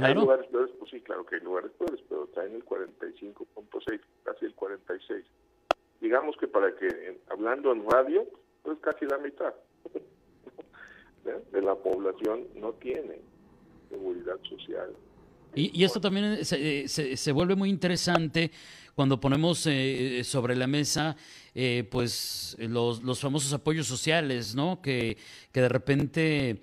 hay, 0.00 0.14
lugares 0.14 0.46
peores, 0.46 0.70
pues 0.78 0.90
sí, 0.92 1.00
claro 1.00 1.26
que 1.26 1.34
hay 1.34 1.40
lugares 1.40 1.72
peores, 1.72 2.00
pero 2.08 2.28
traen 2.28 2.54
el 2.54 2.64
45.6, 2.64 4.00
casi 4.22 4.44
el 4.44 4.54
46. 4.54 5.26
Digamos 6.00 6.36
que 6.36 6.46
para 6.46 6.74
que, 6.76 7.20
hablando 7.28 7.72
en 7.72 7.90
radio, 7.90 8.24
pues 8.62 8.78
casi 8.78 9.06
la 9.06 9.18
mitad 9.18 9.54
de 11.24 11.62
la 11.62 11.74
población 11.74 12.46
no 12.54 12.72
tiene 12.74 13.20
seguridad 13.90 14.38
social. 14.48 14.94
Y, 15.56 15.82
esto 15.82 16.00
también 16.00 16.44
se, 16.44 16.86
se, 16.86 17.32
vuelve 17.32 17.56
muy 17.56 17.70
interesante 17.70 18.50
cuando 18.94 19.18
ponemos 19.18 19.66
eh, 19.66 20.22
sobre 20.22 20.54
la 20.54 20.66
mesa 20.66 21.16
eh, 21.54 21.88
pues 21.90 22.56
los, 22.60 23.02
los, 23.02 23.20
famosos 23.20 23.52
apoyos 23.54 23.86
sociales, 23.86 24.54
¿no? 24.54 24.82
Que, 24.82 25.16
que 25.52 25.60
de 25.62 25.68
repente 25.68 26.60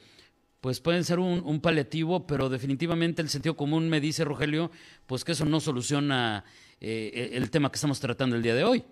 pues 0.61 0.79
pueden 0.79 1.03
ser 1.03 1.19
un, 1.19 1.41
un, 1.43 1.59
paliativo, 1.59 2.25
pero 2.25 2.47
definitivamente 2.47 3.21
el 3.21 3.27
sentido 3.27 3.57
común 3.57 3.89
me 3.89 3.99
dice, 3.99 4.23
Rogelio, 4.23 4.71
pues 5.07 5.25
que 5.25 5.33
eso 5.33 5.43
no 5.43 5.59
soluciona 5.59 6.45
eh, 6.79 7.31
el 7.33 7.49
tema 7.49 7.69
que 7.69 7.75
estamos 7.75 7.99
tratando 7.99 8.35
el 8.35 8.43
día 8.43 8.55
de 8.55 8.63
hoy. 8.63 8.83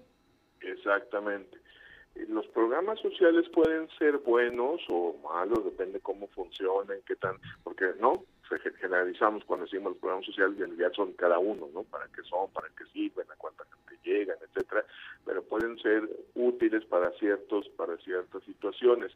Exactamente. 0.62 1.60
Los 2.28 2.48
programas 2.48 3.00
sociales 3.00 3.48
pueden 3.54 3.88
ser 4.00 4.18
buenos 4.18 4.82
o 4.90 5.16
malos, 5.24 5.64
depende 5.64 6.00
cómo 6.00 6.28
funcionen, 6.28 7.00
qué 7.06 7.16
tan, 7.16 7.38
porque 7.64 7.86
no, 8.00 8.26
generalizamos 8.60 9.44
cuando 9.46 9.66
decimos 9.66 9.94
los 9.94 10.00
programas 10.00 10.26
sociales 10.26 10.60
en 10.60 10.70
realidad 10.70 10.92
son 10.94 11.14
cada 11.14 11.40
uno, 11.40 11.70
¿no? 11.74 11.84
Para 11.84 12.06
qué 12.08 12.22
son, 12.24 12.50
para 12.52 12.68
qué 12.70 12.86
sirven, 12.92 13.26
a 13.32 13.36
cuánta 13.36 13.64
gente 13.66 14.00
llegan, 14.04 14.38
etcétera, 14.42 14.86
pero 15.26 15.44
pueden 15.44 15.78
ser 15.80 16.10
útiles 16.36 16.84
para 16.86 17.12
ciertos 17.12 17.70
para 17.70 17.98
ciertas 17.98 18.44
situaciones, 18.44 19.12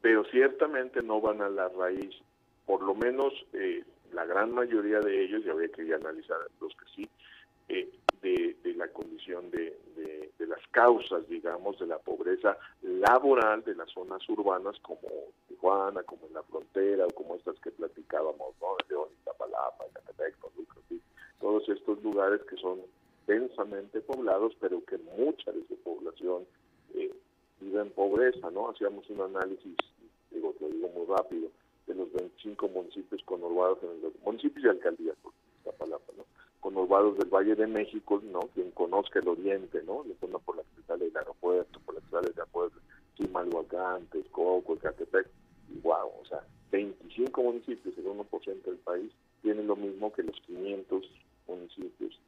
pero 0.00 0.24
ciertamente 0.26 1.02
no 1.02 1.20
van 1.20 1.42
a 1.42 1.48
la 1.48 1.68
raíz, 1.68 2.14
por 2.66 2.82
lo 2.82 2.94
menos 2.94 3.32
eh, 3.52 3.84
la 4.12 4.24
gran 4.24 4.52
mayoría 4.52 5.00
de 5.00 5.24
ellos, 5.24 5.42
y 5.44 5.50
habría 5.50 5.68
que 5.68 5.92
analizar 5.92 6.38
los 6.60 6.72
que 6.74 6.84
sí, 6.94 7.08
eh, 7.68 7.90
de, 8.22 8.74
la 8.74 8.88
condición 8.88 9.50
de, 9.50 9.76
de, 9.96 10.46
las 10.46 10.64
causas, 10.70 11.28
digamos, 11.28 11.78
de 11.78 11.86
la 11.86 11.98
pobreza 11.98 12.56
laboral 12.82 13.62
de 13.64 13.74
las 13.74 13.90
zonas 13.90 14.26
urbanas 14.28 14.78
como 14.80 15.08
Tijuana, 15.48 16.02
como 16.04 16.26
en 16.26 16.34
la 16.34 16.42
frontera, 16.44 17.06
o 17.06 17.10
como 17.10 17.34
estas 17.34 17.58
que 17.60 17.70
platicábamos, 17.70 18.54
¿no? 18.60 18.76
León, 18.88 19.08
Iztapalapa, 19.18 19.84
Ecatepec, 19.86 20.36
todos 21.40 21.68
estos 21.68 22.02
lugares 22.02 22.40
que 22.42 22.56
son 22.56 22.80
densamente 23.26 24.00
poblados, 24.00 24.54
pero 24.60 24.84
que 24.84 24.98
mucha 24.98 25.52
de 25.52 25.66
su 25.66 25.76
población 25.76 26.44
eh, 26.94 27.12
vive 27.60 27.80
en 27.80 27.90
pobreza, 27.90 28.50
¿no? 28.50 28.70
Hacíamos 28.70 29.08
un 29.10 29.20
análisis, 29.20 29.76
digo, 30.30 30.54
lo 30.60 30.68
digo 30.68 30.88
muy 30.88 31.06
rápido, 31.06 31.48
de 31.86 31.94
los 31.94 32.12
25 32.12 32.68
municipios 32.68 33.22
conurbados 33.24 33.78
en 33.82 34.02
los 34.02 34.12
municipios 34.24 34.64
y 34.64 34.68
alcaldías. 34.68 35.16
Conurbados 36.68 37.16
del 37.16 37.30
Valle 37.30 37.54
de 37.54 37.66
México, 37.66 38.20
¿no? 38.30 38.40
Quien 38.52 38.70
conozca 38.72 39.20
el 39.20 39.28
oriente, 39.28 39.82
¿no? 39.86 40.04
La 40.04 40.14
zona 40.20 40.38
por 40.38 40.54
la 40.54 40.62
que 40.62 40.82
sale 40.86 41.06
el 41.06 41.16
aeropuerto, 41.16 41.80
por 41.80 41.94
la 41.94 42.02
que 42.02 42.10
sale 42.10 42.26
el 42.26 42.34
aeropuerto, 42.34 42.78
Chimalhuacán, 43.16 44.04
Texcoco, 44.08 44.74
Ecatepec, 44.74 45.26
y 45.70 45.80
wow, 45.80 46.10
o 46.20 46.26
sea, 46.26 46.44
25 46.70 47.42
municipios, 47.42 47.96
el 47.96 48.04
1% 48.04 48.62
del 48.64 48.76
país, 48.76 49.10
tienen 49.40 49.66
lo 49.66 49.76
mismo 49.76 50.12
que 50.12 50.22
los 50.22 50.38
500 50.42 51.10
municipios 51.46 52.20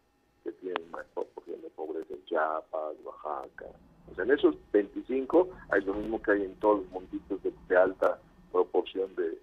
que 0.42 0.52
tienen 0.52 0.90
más 0.90 1.04
proporción 1.12 1.60
de 1.60 1.68
pobreza 1.68 2.14
en 2.14 2.24
Chiapas, 2.24 2.96
Oaxaca. 3.04 3.66
O 4.10 4.14
sea, 4.14 4.24
en 4.24 4.30
esos 4.30 4.54
25 4.72 5.50
hay 5.68 5.82
lo 5.82 5.92
mismo 5.92 6.22
que 6.22 6.32
hay 6.32 6.44
en 6.44 6.54
todos 6.60 6.78
los 6.80 6.90
municipios 6.90 7.40
de, 7.42 7.76
alta 7.76 8.18
proporción 8.50 9.14
de, 9.16 9.38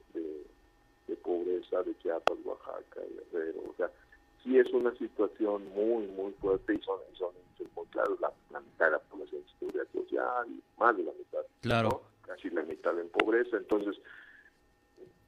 pobreza 1.24 1.84
de 1.84 1.96
Chiapas, 2.00 2.38
Oaxaca, 2.44 3.02
Guerrero. 3.32 3.60
O 3.70 3.74
sea, 3.78 3.92
sí 4.48 4.58
es 4.58 4.72
una 4.72 4.96
situación 4.96 5.68
muy, 5.76 6.08
muy 6.08 6.32
fuerte 6.40 6.74
y 6.74 6.82
son, 6.82 7.00
son, 7.18 7.32
muy 7.76 7.86
claros, 7.88 8.20
la, 8.22 8.32
mitad 8.60 8.86
de 8.86 8.92
la 8.92 9.00
población 9.00 9.42
de 9.42 9.50
seguridad 9.60 9.88
social, 9.94 10.48
más 10.78 10.96
de 10.96 11.04
la 11.04 11.12
mitad, 11.12 11.40
claro. 11.62 12.02
casi 12.26 12.50
la 12.50 12.64
mitad 12.64 12.98
en 12.98 13.10
pobreza, 13.10 13.58
entonces, 13.58 14.02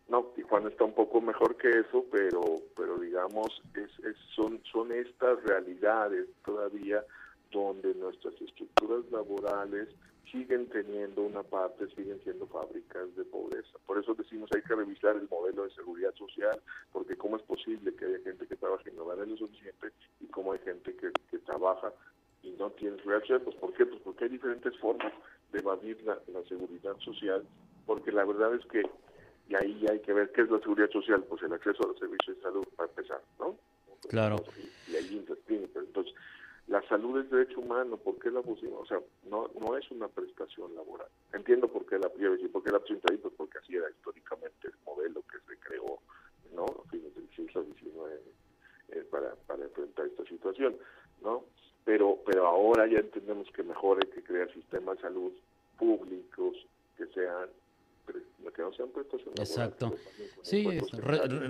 no, 0.07 0.23
Tijuana 0.35 0.69
está 0.69 0.85
un 0.85 0.93
poco 0.93 1.21
mejor 1.21 1.57
que 1.57 1.69
eso, 1.69 2.05
pero, 2.11 2.41
pero 2.75 2.97
digamos, 2.97 3.61
es, 3.75 4.05
es, 4.05 4.15
son, 4.35 4.61
son 4.71 4.91
estas 4.91 5.43
realidades 5.43 6.27
todavía 6.45 7.03
donde 7.51 7.93
nuestras 7.95 8.33
estructuras 8.41 9.03
laborales 9.11 9.89
siguen 10.31 10.67
teniendo 10.69 11.21
una 11.21 11.43
parte, 11.43 11.87
siguen 11.95 12.19
siendo 12.23 12.47
fábricas 12.47 13.15
de 13.15 13.23
pobreza. 13.25 13.77
Por 13.85 13.99
eso 13.99 14.13
decimos 14.13 14.49
hay 14.53 14.61
que 14.61 14.75
revisar 14.75 15.15
el 15.15 15.27
modelo 15.29 15.63
de 15.63 15.71
seguridad 15.71 16.13
social, 16.15 16.61
porque 16.91 17.15
cómo 17.15 17.37
es 17.37 17.43
posible 17.43 17.93
que 17.95 18.05
haya 18.05 18.19
gente 18.19 18.47
que 18.47 18.55
trabaja 18.55 18.89
y 18.89 18.95
no 18.95 19.05
gane 19.05 19.25
lo 19.25 19.37
suficiente 19.37 19.91
y 20.19 20.27
cómo 20.27 20.53
hay 20.53 20.59
gente 20.59 20.95
que, 20.95 21.11
que 21.29 21.37
trabaja 21.39 21.93
y 22.43 22.51
no 22.51 22.69
tiene 22.71 22.97
seguridad 22.97 23.21
social. 23.21 23.41
Pues 23.41 23.55
¿por 23.57 23.73
qué? 23.73 23.85
Pues 23.85 24.01
porque 24.01 24.25
hay 24.25 24.29
diferentes 24.31 24.77
formas 24.79 25.13
de 25.51 25.59
evadir 25.59 26.01
la, 26.03 26.19
la 26.27 26.43
seguridad 26.47 26.97
social, 26.99 27.45
porque 27.85 28.11
la 28.11 28.25
verdad 28.25 28.53
es 28.55 28.65
que 28.67 28.83
y 29.49 29.55
ahí 29.55 29.85
hay 29.89 29.99
que 29.99 30.13
ver 30.13 30.31
qué 30.31 30.41
es 30.41 30.49
la 30.51 30.59
seguridad 30.59 30.91
social, 30.91 31.23
pues 31.23 31.41
el 31.41 31.51
acceso 31.51 31.83
a 31.83 31.87
los 31.87 31.97
servicios 31.97 32.37
de 32.37 32.43
salud 32.43 32.67
para 32.75 32.87
empezar, 32.89 33.21
¿no? 33.39 33.57
Claro. 34.07 34.37
Y, 34.87 34.95
ahí 34.95 35.25
Entonces, 35.75 36.13
la 36.67 36.87
salud 36.87 37.19
es 37.19 37.31
derecho 37.31 37.59
humano, 37.59 37.97
¿por 37.97 38.19
qué 38.19 38.29
la 38.29 38.41
pusimos? 38.41 38.81
O 38.81 38.85
sea, 38.85 38.99
no 39.29 39.49
no 39.59 39.77
es 39.77 39.89
una 39.91 40.07
prestación 40.07 40.75
laboral. 40.75 41.07
Entiendo 41.33 41.67
por 41.67 41.85
qué 41.85 41.97
la 41.97 42.09
por 42.09 42.63
qué 42.63 42.71
la 42.71 42.79
pusimos 42.79 43.03
ahí, 43.09 43.17
pues 43.17 43.33
porque 43.37 43.57
así 43.59 43.75
era 43.75 43.89
históricamente 43.89 44.67
el 44.67 44.77
modelo 44.85 45.23
que 45.23 45.39
se 45.47 45.59
creó, 45.59 45.99
¿no? 46.53 46.65
A 46.65 46.89
fines 46.89 47.13
del 47.15 47.29
siglo 47.35 47.63
XIX 47.63 47.89
eh, 48.89 49.03
para, 49.09 49.35
para 49.47 49.63
enfrentar 49.63 50.05
esta 50.07 50.23
situación, 50.25 50.75
¿no? 51.21 51.45
Pero, 51.85 52.19
pero 52.25 52.47
ahora 52.47 52.87
ya 52.87 52.99
entendemos 52.99 53.49
que 53.51 53.63
mejor 53.63 53.99
hay 54.03 54.09
que 54.11 54.23
crear 54.23 54.51
sistemas 54.53 54.97
de 54.97 55.03
salud 55.03 55.31
públicos 55.77 56.55
que 56.97 57.05
sean 57.07 57.49
Exacto. 59.39 59.93
Sí, 60.41 60.65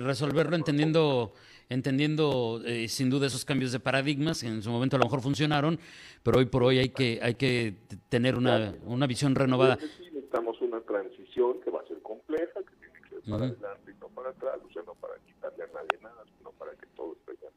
resolverlo 0.00 0.56
entendiendo, 0.56 1.32
entendiendo 1.68 2.60
eh, 2.64 2.88
sin 2.88 3.10
duda 3.10 3.26
esos 3.26 3.44
cambios 3.44 3.72
de 3.72 3.80
paradigmas 3.80 4.42
que 4.42 4.48
en 4.48 4.62
su 4.62 4.70
momento 4.70 4.96
a 4.96 4.98
lo 4.98 5.06
mejor 5.06 5.20
funcionaron, 5.20 5.78
pero 6.22 6.38
hoy 6.38 6.46
por 6.46 6.62
hoy 6.62 6.78
hay 6.78 6.90
que 6.90 7.18
hay 7.22 7.34
que 7.34 7.74
tener 8.08 8.36
una, 8.36 8.74
una 8.84 9.06
visión 9.06 9.34
renovada. 9.34 9.76
necesitamos 9.76 10.60
una 10.60 10.80
transición 10.80 11.60
que 11.60 11.70
va 11.70 11.80
a 11.80 11.86
ser 11.86 12.00
compleja, 12.00 12.60
que 12.60 12.76
tiene 12.78 13.00
que 13.02 13.08
ser 13.08 13.30
para 13.30 13.44
adelante 13.46 13.92
y 13.92 14.00
no 14.00 14.08
para 14.08 14.30
atrás, 14.30 14.58
o 14.68 14.72
sea, 14.72 14.82
no 14.86 14.94
para 14.94 15.14
quitarle 15.26 15.64
a 15.64 15.66
nadie 15.68 16.02
nada, 16.02 16.24
sino 16.38 16.50
para 16.52 16.72
que 16.72 16.86
todos 16.96 17.16
tengan 17.26 17.52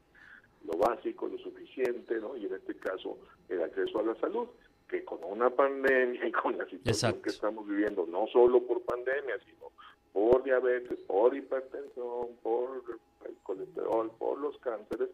lo 0.64 0.78
básico, 0.78 1.28
lo 1.28 1.38
suficiente, 1.38 2.18
¿no? 2.20 2.36
Y 2.36 2.46
en 2.46 2.54
este 2.54 2.76
caso, 2.76 3.18
el 3.48 3.62
acceso 3.62 3.98
a 3.98 4.02
la 4.02 4.14
salud 4.16 4.48
que 4.88 5.04
con 5.04 5.22
una 5.24 5.50
pandemia 5.50 6.26
y 6.26 6.32
con 6.32 6.58
la 6.58 6.66
situación 6.66 7.20
que 7.22 7.30
estamos 7.30 7.66
viviendo, 7.66 8.06
no 8.06 8.26
solo 8.28 8.62
por 8.62 8.82
pandemia, 8.82 9.38
sino 9.44 9.72
por 10.12 10.42
diabetes, 10.44 10.98
por 11.06 11.34
hipertensión, 11.36 12.28
por 12.42 12.82
el 13.26 13.34
colesterol, 13.42 14.10
por 14.18 14.38
los 14.38 14.56
cánceres, 14.58 15.08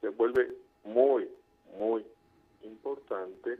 se 0.00 0.08
vuelve 0.08 0.56
muy, 0.84 1.28
muy 1.78 2.04
importante 2.62 3.58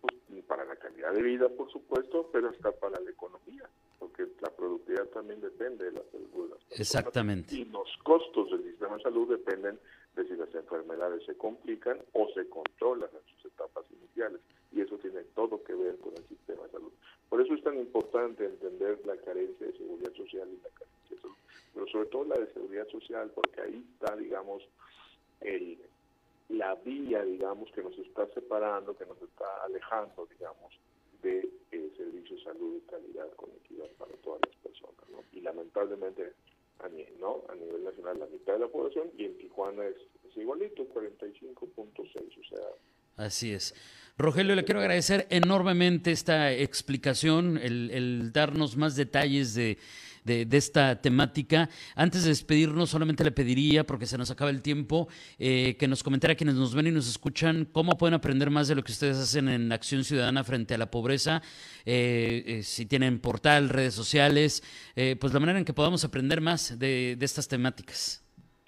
pues, 0.00 0.14
para 0.46 0.64
la 0.64 0.76
calidad 0.76 1.12
de 1.12 1.22
vida, 1.22 1.48
por 1.48 1.70
supuesto, 1.70 2.28
pero 2.32 2.50
hasta 2.50 2.72
para 2.72 3.00
la 3.00 3.10
economía, 3.10 3.68
porque 3.98 4.26
la 4.40 4.50
productividad 4.50 5.06
también 5.06 5.40
depende 5.40 5.86
de 5.86 5.92
la 5.92 6.02
salud 6.10 6.44
de 6.44 6.50
las 6.50 6.64
personas. 6.64 6.80
Exactamente. 6.80 7.54
Y 7.54 7.64
los 7.66 7.88
costos 8.02 8.50
del 8.50 8.64
sistema 8.64 8.96
de 8.96 9.02
salud 9.02 9.30
dependen 9.30 9.78
de 10.16 10.24
si 10.26 10.34
las 10.34 10.54
enfermedades 10.54 11.24
se 11.24 11.36
complican 11.36 11.98
o 12.12 12.28
se 12.34 12.48
controlan 12.48 13.08
en 13.12 13.34
sus 13.34 13.50
etapas 13.52 13.84
iniciales 13.90 14.40
y 14.72 14.80
eso 14.80 14.96
tiene 14.98 15.22
todo 15.34 15.62
que 15.62 15.74
ver 15.74 15.96
con 15.98 16.14
el 16.16 16.26
sistema 16.28 16.62
de 16.64 16.70
salud. 16.70 16.92
Por 17.28 17.40
eso 17.40 17.54
es 17.54 17.62
tan 17.62 17.78
importante 17.78 18.44
entender 18.44 19.00
la 19.06 19.16
carencia 19.16 19.66
de 19.66 19.72
seguridad 19.76 20.12
social 20.14 20.48
y 20.50 20.56
la 20.62 20.70
carencia 20.70 21.10
de 21.10 21.20
salud, 21.20 21.36
pero 21.74 21.86
sobre 21.88 22.06
todo 22.06 22.24
la 22.24 22.38
de 22.38 22.52
seguridad 22.52 22.88
social, 22.88 23.30
porque 23.34 23.60
ahí 23.60 23.86
está, 23.94 24.16
digamos, 24.16 24.62
el, 25.40 25.78
la 26.48 26.74
vía, 26.76 27.24
digamos, 27.24 27.70
que 27.72 27.82
nos 27.82 27.96
está 27.98 28.26
separando, 28.34 28.96
que 28.96 29.06
nos 29.06 29.20
está 29.22 29.64
alejando, 29.64 30.26
digamos, 30.26 30.74
de 31.22 31.48
eh, 31.70 31.92
servicios 31.96 32.38
de 32.38 32.44
salud 32.44 32.74
de 32.74 32.86
calidad 32.90 33.30
con 33.36 33.50
equidad 33.50 33.88
para 33.98 34.12
todas 34.16 34.40
las 34.46 34.56
personas. 34.56 35.08
¿no? 35.10 35.22
Y 35.32 35.40
lamentablemente 35.40 36.32
a, 36.80 36.88
¿no? 37.20 37.44
a 37.48 37.54
nivel 37.54 37.84
nacional 37.84 38.18
la 38.18 38.26
mitad 38.26 38.54
de 38.54 38.58
la 38.58 38.68
población 38.68 39.10
y 39.16 39.26
en 39.26 39.38
Tijuana 39.38 39.86
es, 39.86 39.96
es 40.28 40.36
igualito, 40.36 40.82
45.6, 40.88 42.40
o 42.40 42.44
sea, 42.48 42.68
Así 43.16 43.52
es. 43.52 43.74
Rogelio, 44.18 44.54
le 44.54 44.64
quiero 44.64 44.80
agradecer 44.80 45.26
enormemente 45.30 46.12
esta 46.12 46.52
explicación, 46.52 47.56
el, 47.56 48.30
darnos 48.32 48.76
más 48.76 48.94
detalles 48.94 49.54
de, 49.54 49.78
esta 50.26 51.00
temática. 51.00 51.70
Antes 51.96 52.24
de 52.24 52.28
despedirnos, 52.28 52.90
solamente 52.90 53.24
le 53.24 53.32
pediría, 53.32 53.84
porque 53.84 54.04
se 54.04 54.18
nos 54.18 54.30
acaba 54.30 54.50
el 54.50 54.60
tiempo, 54.60 55.08
eh, 55.38 55.76
que 55.78 55.88
nos 55.88 56.02
comentara 56.02 56.34
quienes 56.34 56.56
nos 56.56 56.74
ven 56.74 56.88
y 56.88 56.90
nos 56.90 57.08
escuchan 57.08 57.66
cómo 57.72 57.96
pueden 57.96 58.12
aprender 58.12 58.50
más 58.50 58.68
de 58.68 58.74
lo 58.74 58.82
que 58.82 58.92
ustedes 58.92 59.16
hacen 59.16 59.48
en 59.48 59.72
Acción 59.72 60.04
Ciudadana 60.04 60.44
frente 60.44 60.74
a 60.74 60.78
la 60.78 60.90
pobreza, 60.90 61.40
eh, 61.86 62.44
eh, 62.46 62.62
si 62.62 62.84
tienen 62.84 63.18
portal, 63.18 63.70
redes 63.70 63.94
sociales, 63.94 64.62
pues 64.94 65.32
la 65.32 65.40
manera 65.40 65.58
en 65.58 65.64
que 65.64 65.72
podamos 65.72 66.04
aprender 66.04 66.42
más 66.42 66.78
de, 66.78 67.16
estas 67.18 67.48
temáticas. 67.48 68.22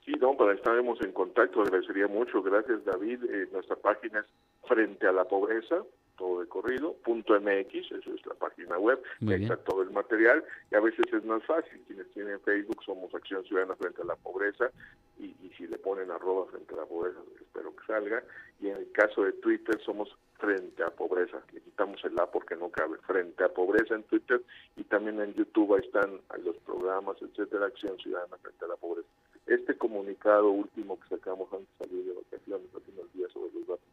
Sí, 0.06 0.12
no, 0.20 0.36
para 0.36 0.54
estaremos 0.54 0.98
en 1.02 1.12
contacto, 1.12 1.60
agradecería 1.60 2.08
mucho. 2.08 2.42
Gracias, 2.42 2.84
David. 2.84 3.18
nuestra 3.52 3.76
página 3.76 4.24
frente 4.66 5.06
a 5.06 5.12
la 5.12 5.24
pobreza, 5.24 5.82
todo 6.16 6.40
de 6.40 6.46
corrido, 6.48 6.94
punto 7.04 7.38
MX, 7.40 7.92
eso 7.92 8.14
es 8.14 8.26
la 8.26 8.34
página 8.34 8.78
web, 8.78 9.02
ahí 9.22 9.42
está 9.42 9.56
todo 9.56 9.82
el 9.82 9.90
material 9.90 10.44
y 10.70 10.74
a 10.76 10.80
veces 10.80 11.06
es 11.12 11.24
más 11.24 11.42
fácil, 11.44 11.80
quienes 11.86 12.08
tienen 12.12 12.40
Facebook 12.40 12.82
somos 12.84 13.14
Acción 13.14 13.44
Ciudadana 13.44 13.74
frente 13.76 14.02
a 14.02 14.04
la 14.04 14.16
pobreza 14.16 14.70
y, 15.18 15.24
y 15.24 15.52
si 15.56 15.66
le 15.66 15.78
ponen 15.78 16.10
arroba 16.10 16.46
frente 16.46 16.74
a 16.74 16.78
la 16.78 16.86
pobreza, 16.86 17.18
espero 17.40 17.74
que 17.74 17.86
salga, 17.86 18.22
y 18.60 18.68
en 18.68 18.76
el 18.76 18.92
caso 18.92 19.24
de 19.24 19.32
Twitter 19.32 19.80
somos 19.84 20.16
frente 20.38 20.82
a 20.82 20.90
pobreza, 20.90 21.42
le 21.52 21.60
quitamos 21.60 22.04
el 22.04 22.18
A 22.18 22.26
porque 22.30 22.56
no 22.56 22.68
cabe, 22.68 22.98
frente 22.98 23.44
a 23.44 23.48
pobreza 23.48 23.94
en 23.94 24.02
Twitter 24.04 24.42
y 24.76 24.84
también 24.84 25.20
en 25.20 25.34
YouTube 25.34 25.74
ahí 25.74 25.80
están 25.84 26.20
los 26.42 26.56
programas, 26.58 27.16
etcétera, 27.22 27.66
Acción 27.66 27.98
Ciudadana 27.98 28.36
frente 28.38 28.64
a 28.64 28.68
la 28.68 28.76
pobreza. 28.76 29.08
Este 29.46 29.76
comunicado 29.76 30.50
último 30.50 30.98
que 31.00 31.08
sacamos 31.08 31.52
antes 31.52 31.68
de 31.78 31.86
salir 31.86 32.04
de 32.04 32.14
vacaciones 32.14 32.68
hace 32.74 32.90
unos 32.92 33.12
días 33.12 33.32
sobre 33.32 33.52
los 33.52 33.66
datos 33.66 33.88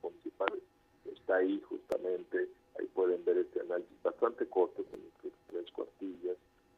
ahí 1.31 1.61
justamente, 1.67 2.49
ahí 2.79 2.85
pueden 2.93 3.23
ver 3.25 3.37
este 3.37 3.61
análisis 3.61 4.01
bastante 4.03 4.45
corto, 4.47 4.83
con 4.83 4.99
tres 5.47 5.71
cuartillas, 5.71 6.37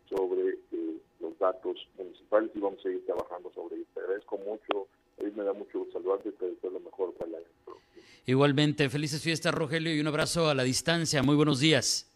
sobre 0.10 0.58
eh, 0.72 0.98
los 1.20 1.38
datos 1.40 1.88
municipales 1.98 2.52
y 2.54 2.60
vamos 2.60 2.80
a 2.80 2.84
seguir 2.84 3.06
trabajando 3.06 3.52
sobre 3.54 3.78
ello. 3.78 3.86
Te 3.94 4.00
agradezco 4.02 4.38
mucho, 4.38 4.88
a 5.20 5.24
mí 5.24 5.32
me 5.36 5.44
da 5.44 5.54
mucho 5.54 5.88
saludarte 5.92 6.30
y 6.30 6.32
te 6.34 6.46
deseo 6.52 6.72
lo 6.72 6.80
mejor 6.80 7.14
para 7.14 7.30
el 7.30 7.36
año 7.36 7.46
Igualmente, 8.26 8.90
felices 8.90 9.22
fiestas 9.22 9.54
Rogelio 9.54 9.94
y 9.94 10.00
un 10.00 10.08
abrazo 10.08 10.48
a 10.48 10.56
la 10.56 10.64
distancia, 10.64 11.24
muy 11.24 11.36
buenos 11.36 11.60
días. 11.60 12.13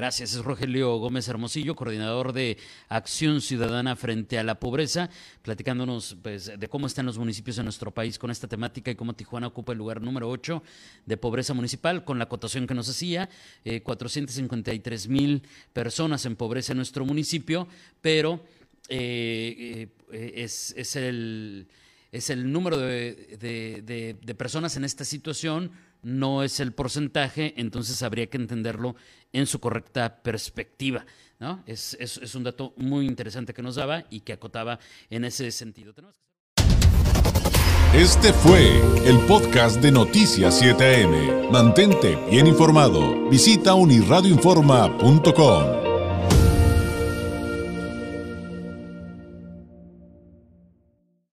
Gracias, 0.00 0.32
es 0.32 0.42
Rogelio 0.42 0.96
Gómez 0.96 1.28
Hermosillo, 1.28 1.76
coordinador 1.76 2.32
de 2.32 2.56
Acción 2.88 3.42
Ciudadana 3.42 3.96
frente 3.96 4.38
a 4.38 4.42
la 4.42 4.58
pobreza, 4.58 5.10
platicándonos 5.42 6.16
pues, 6.22 6.58
de 6.58 6.68
cómo 6.68 6.86
están 6.86 7.04
los 7.04 7.18
municipios 7.18 7.58
en 7.58 7.64
nuestro 7.64 7.92
país 7.92 8.18
con 8.18 8.30
esta 8.30 8.48
temática 8.48 8.90
y 8.90 8.94
cómo 8.94 9.12
Tijuana 9.12 9.48
ocupa 9.48 9.72
el 9.72 9.78
lugar 9.78 10.00
número 10.00 10.30
8 10.30 10.62
de 11.04 11.16
pobreza 11.18 11.52
municipal, 11.52 12.02
con 12.02 12.16
la 12.16 12.24
acotación 12.24 12.66
que 12.66 12.72
nos 12.72 12.88
hacía, 12.88 13.28
453 13.82 15.04
eh, 15.04 15.08
mil 15.10 15.42
personas 15.74 16.24
en 16.24 16.34
pobreza 16.34 16.72
en 16.72 16.78
nuestro 16.78 17.04
municipio, 17.04 17.68
pero 18.00 18.42
eh, 18.88 19.86
eh, 20.12 20.32
es, 20.34 20.72
es, 20.78 20.96
el, 20.96 21.68
es 22.10 22.30
el 22.30 22.50
número 22.50 22.78
de, 22.78 24.16
de 24.18 24.34
personas 24.34 24.78
en 24.78 24.84
esta 24.84 25.04
situación 25.04 25.70
no 26.02 26.42
es 26.42 26.60
el 26.60 26.72
porcentaje, 26.72 27.54
entonces 27.56 28.02
habría 28.02 28.28
que 28.28 28.36
entenderlo 28.36 28.96
en 29.32 29.46
su 29.46 29.60
correcta 29.60 30.22
perspectiva. 30.22 31.06
¿no? 31.38 31.62
Es, 31.66 31.96
es, 31.98 32.34
un 32.34 32.44
dato 32.44 32.74
muy 32.76 33.06
interesante 33.06 33.54
que 33.54 33.62
nos 33.62 33.76
daba 33.76 34.04
y 34.10 34.20
que 34.20 34.34
acotaba 34.34 34.78
en 35.08 35.24
ese 35.24 35.50
sentido. 35.50 35.94
Este 37.94 38.32
fue 38.32 38.80
el 39.04 39.18
podcast 39.26 39.80
de 39.80 39.90
Noticias 39.90 40.62
7am. 40.62 41.50
Mantente 41.50 42.16
bien 42.30 42.46
informado. 42.46 43.28
Visita 43.28 43.74
unirradioinforma.com. 43.74 45.89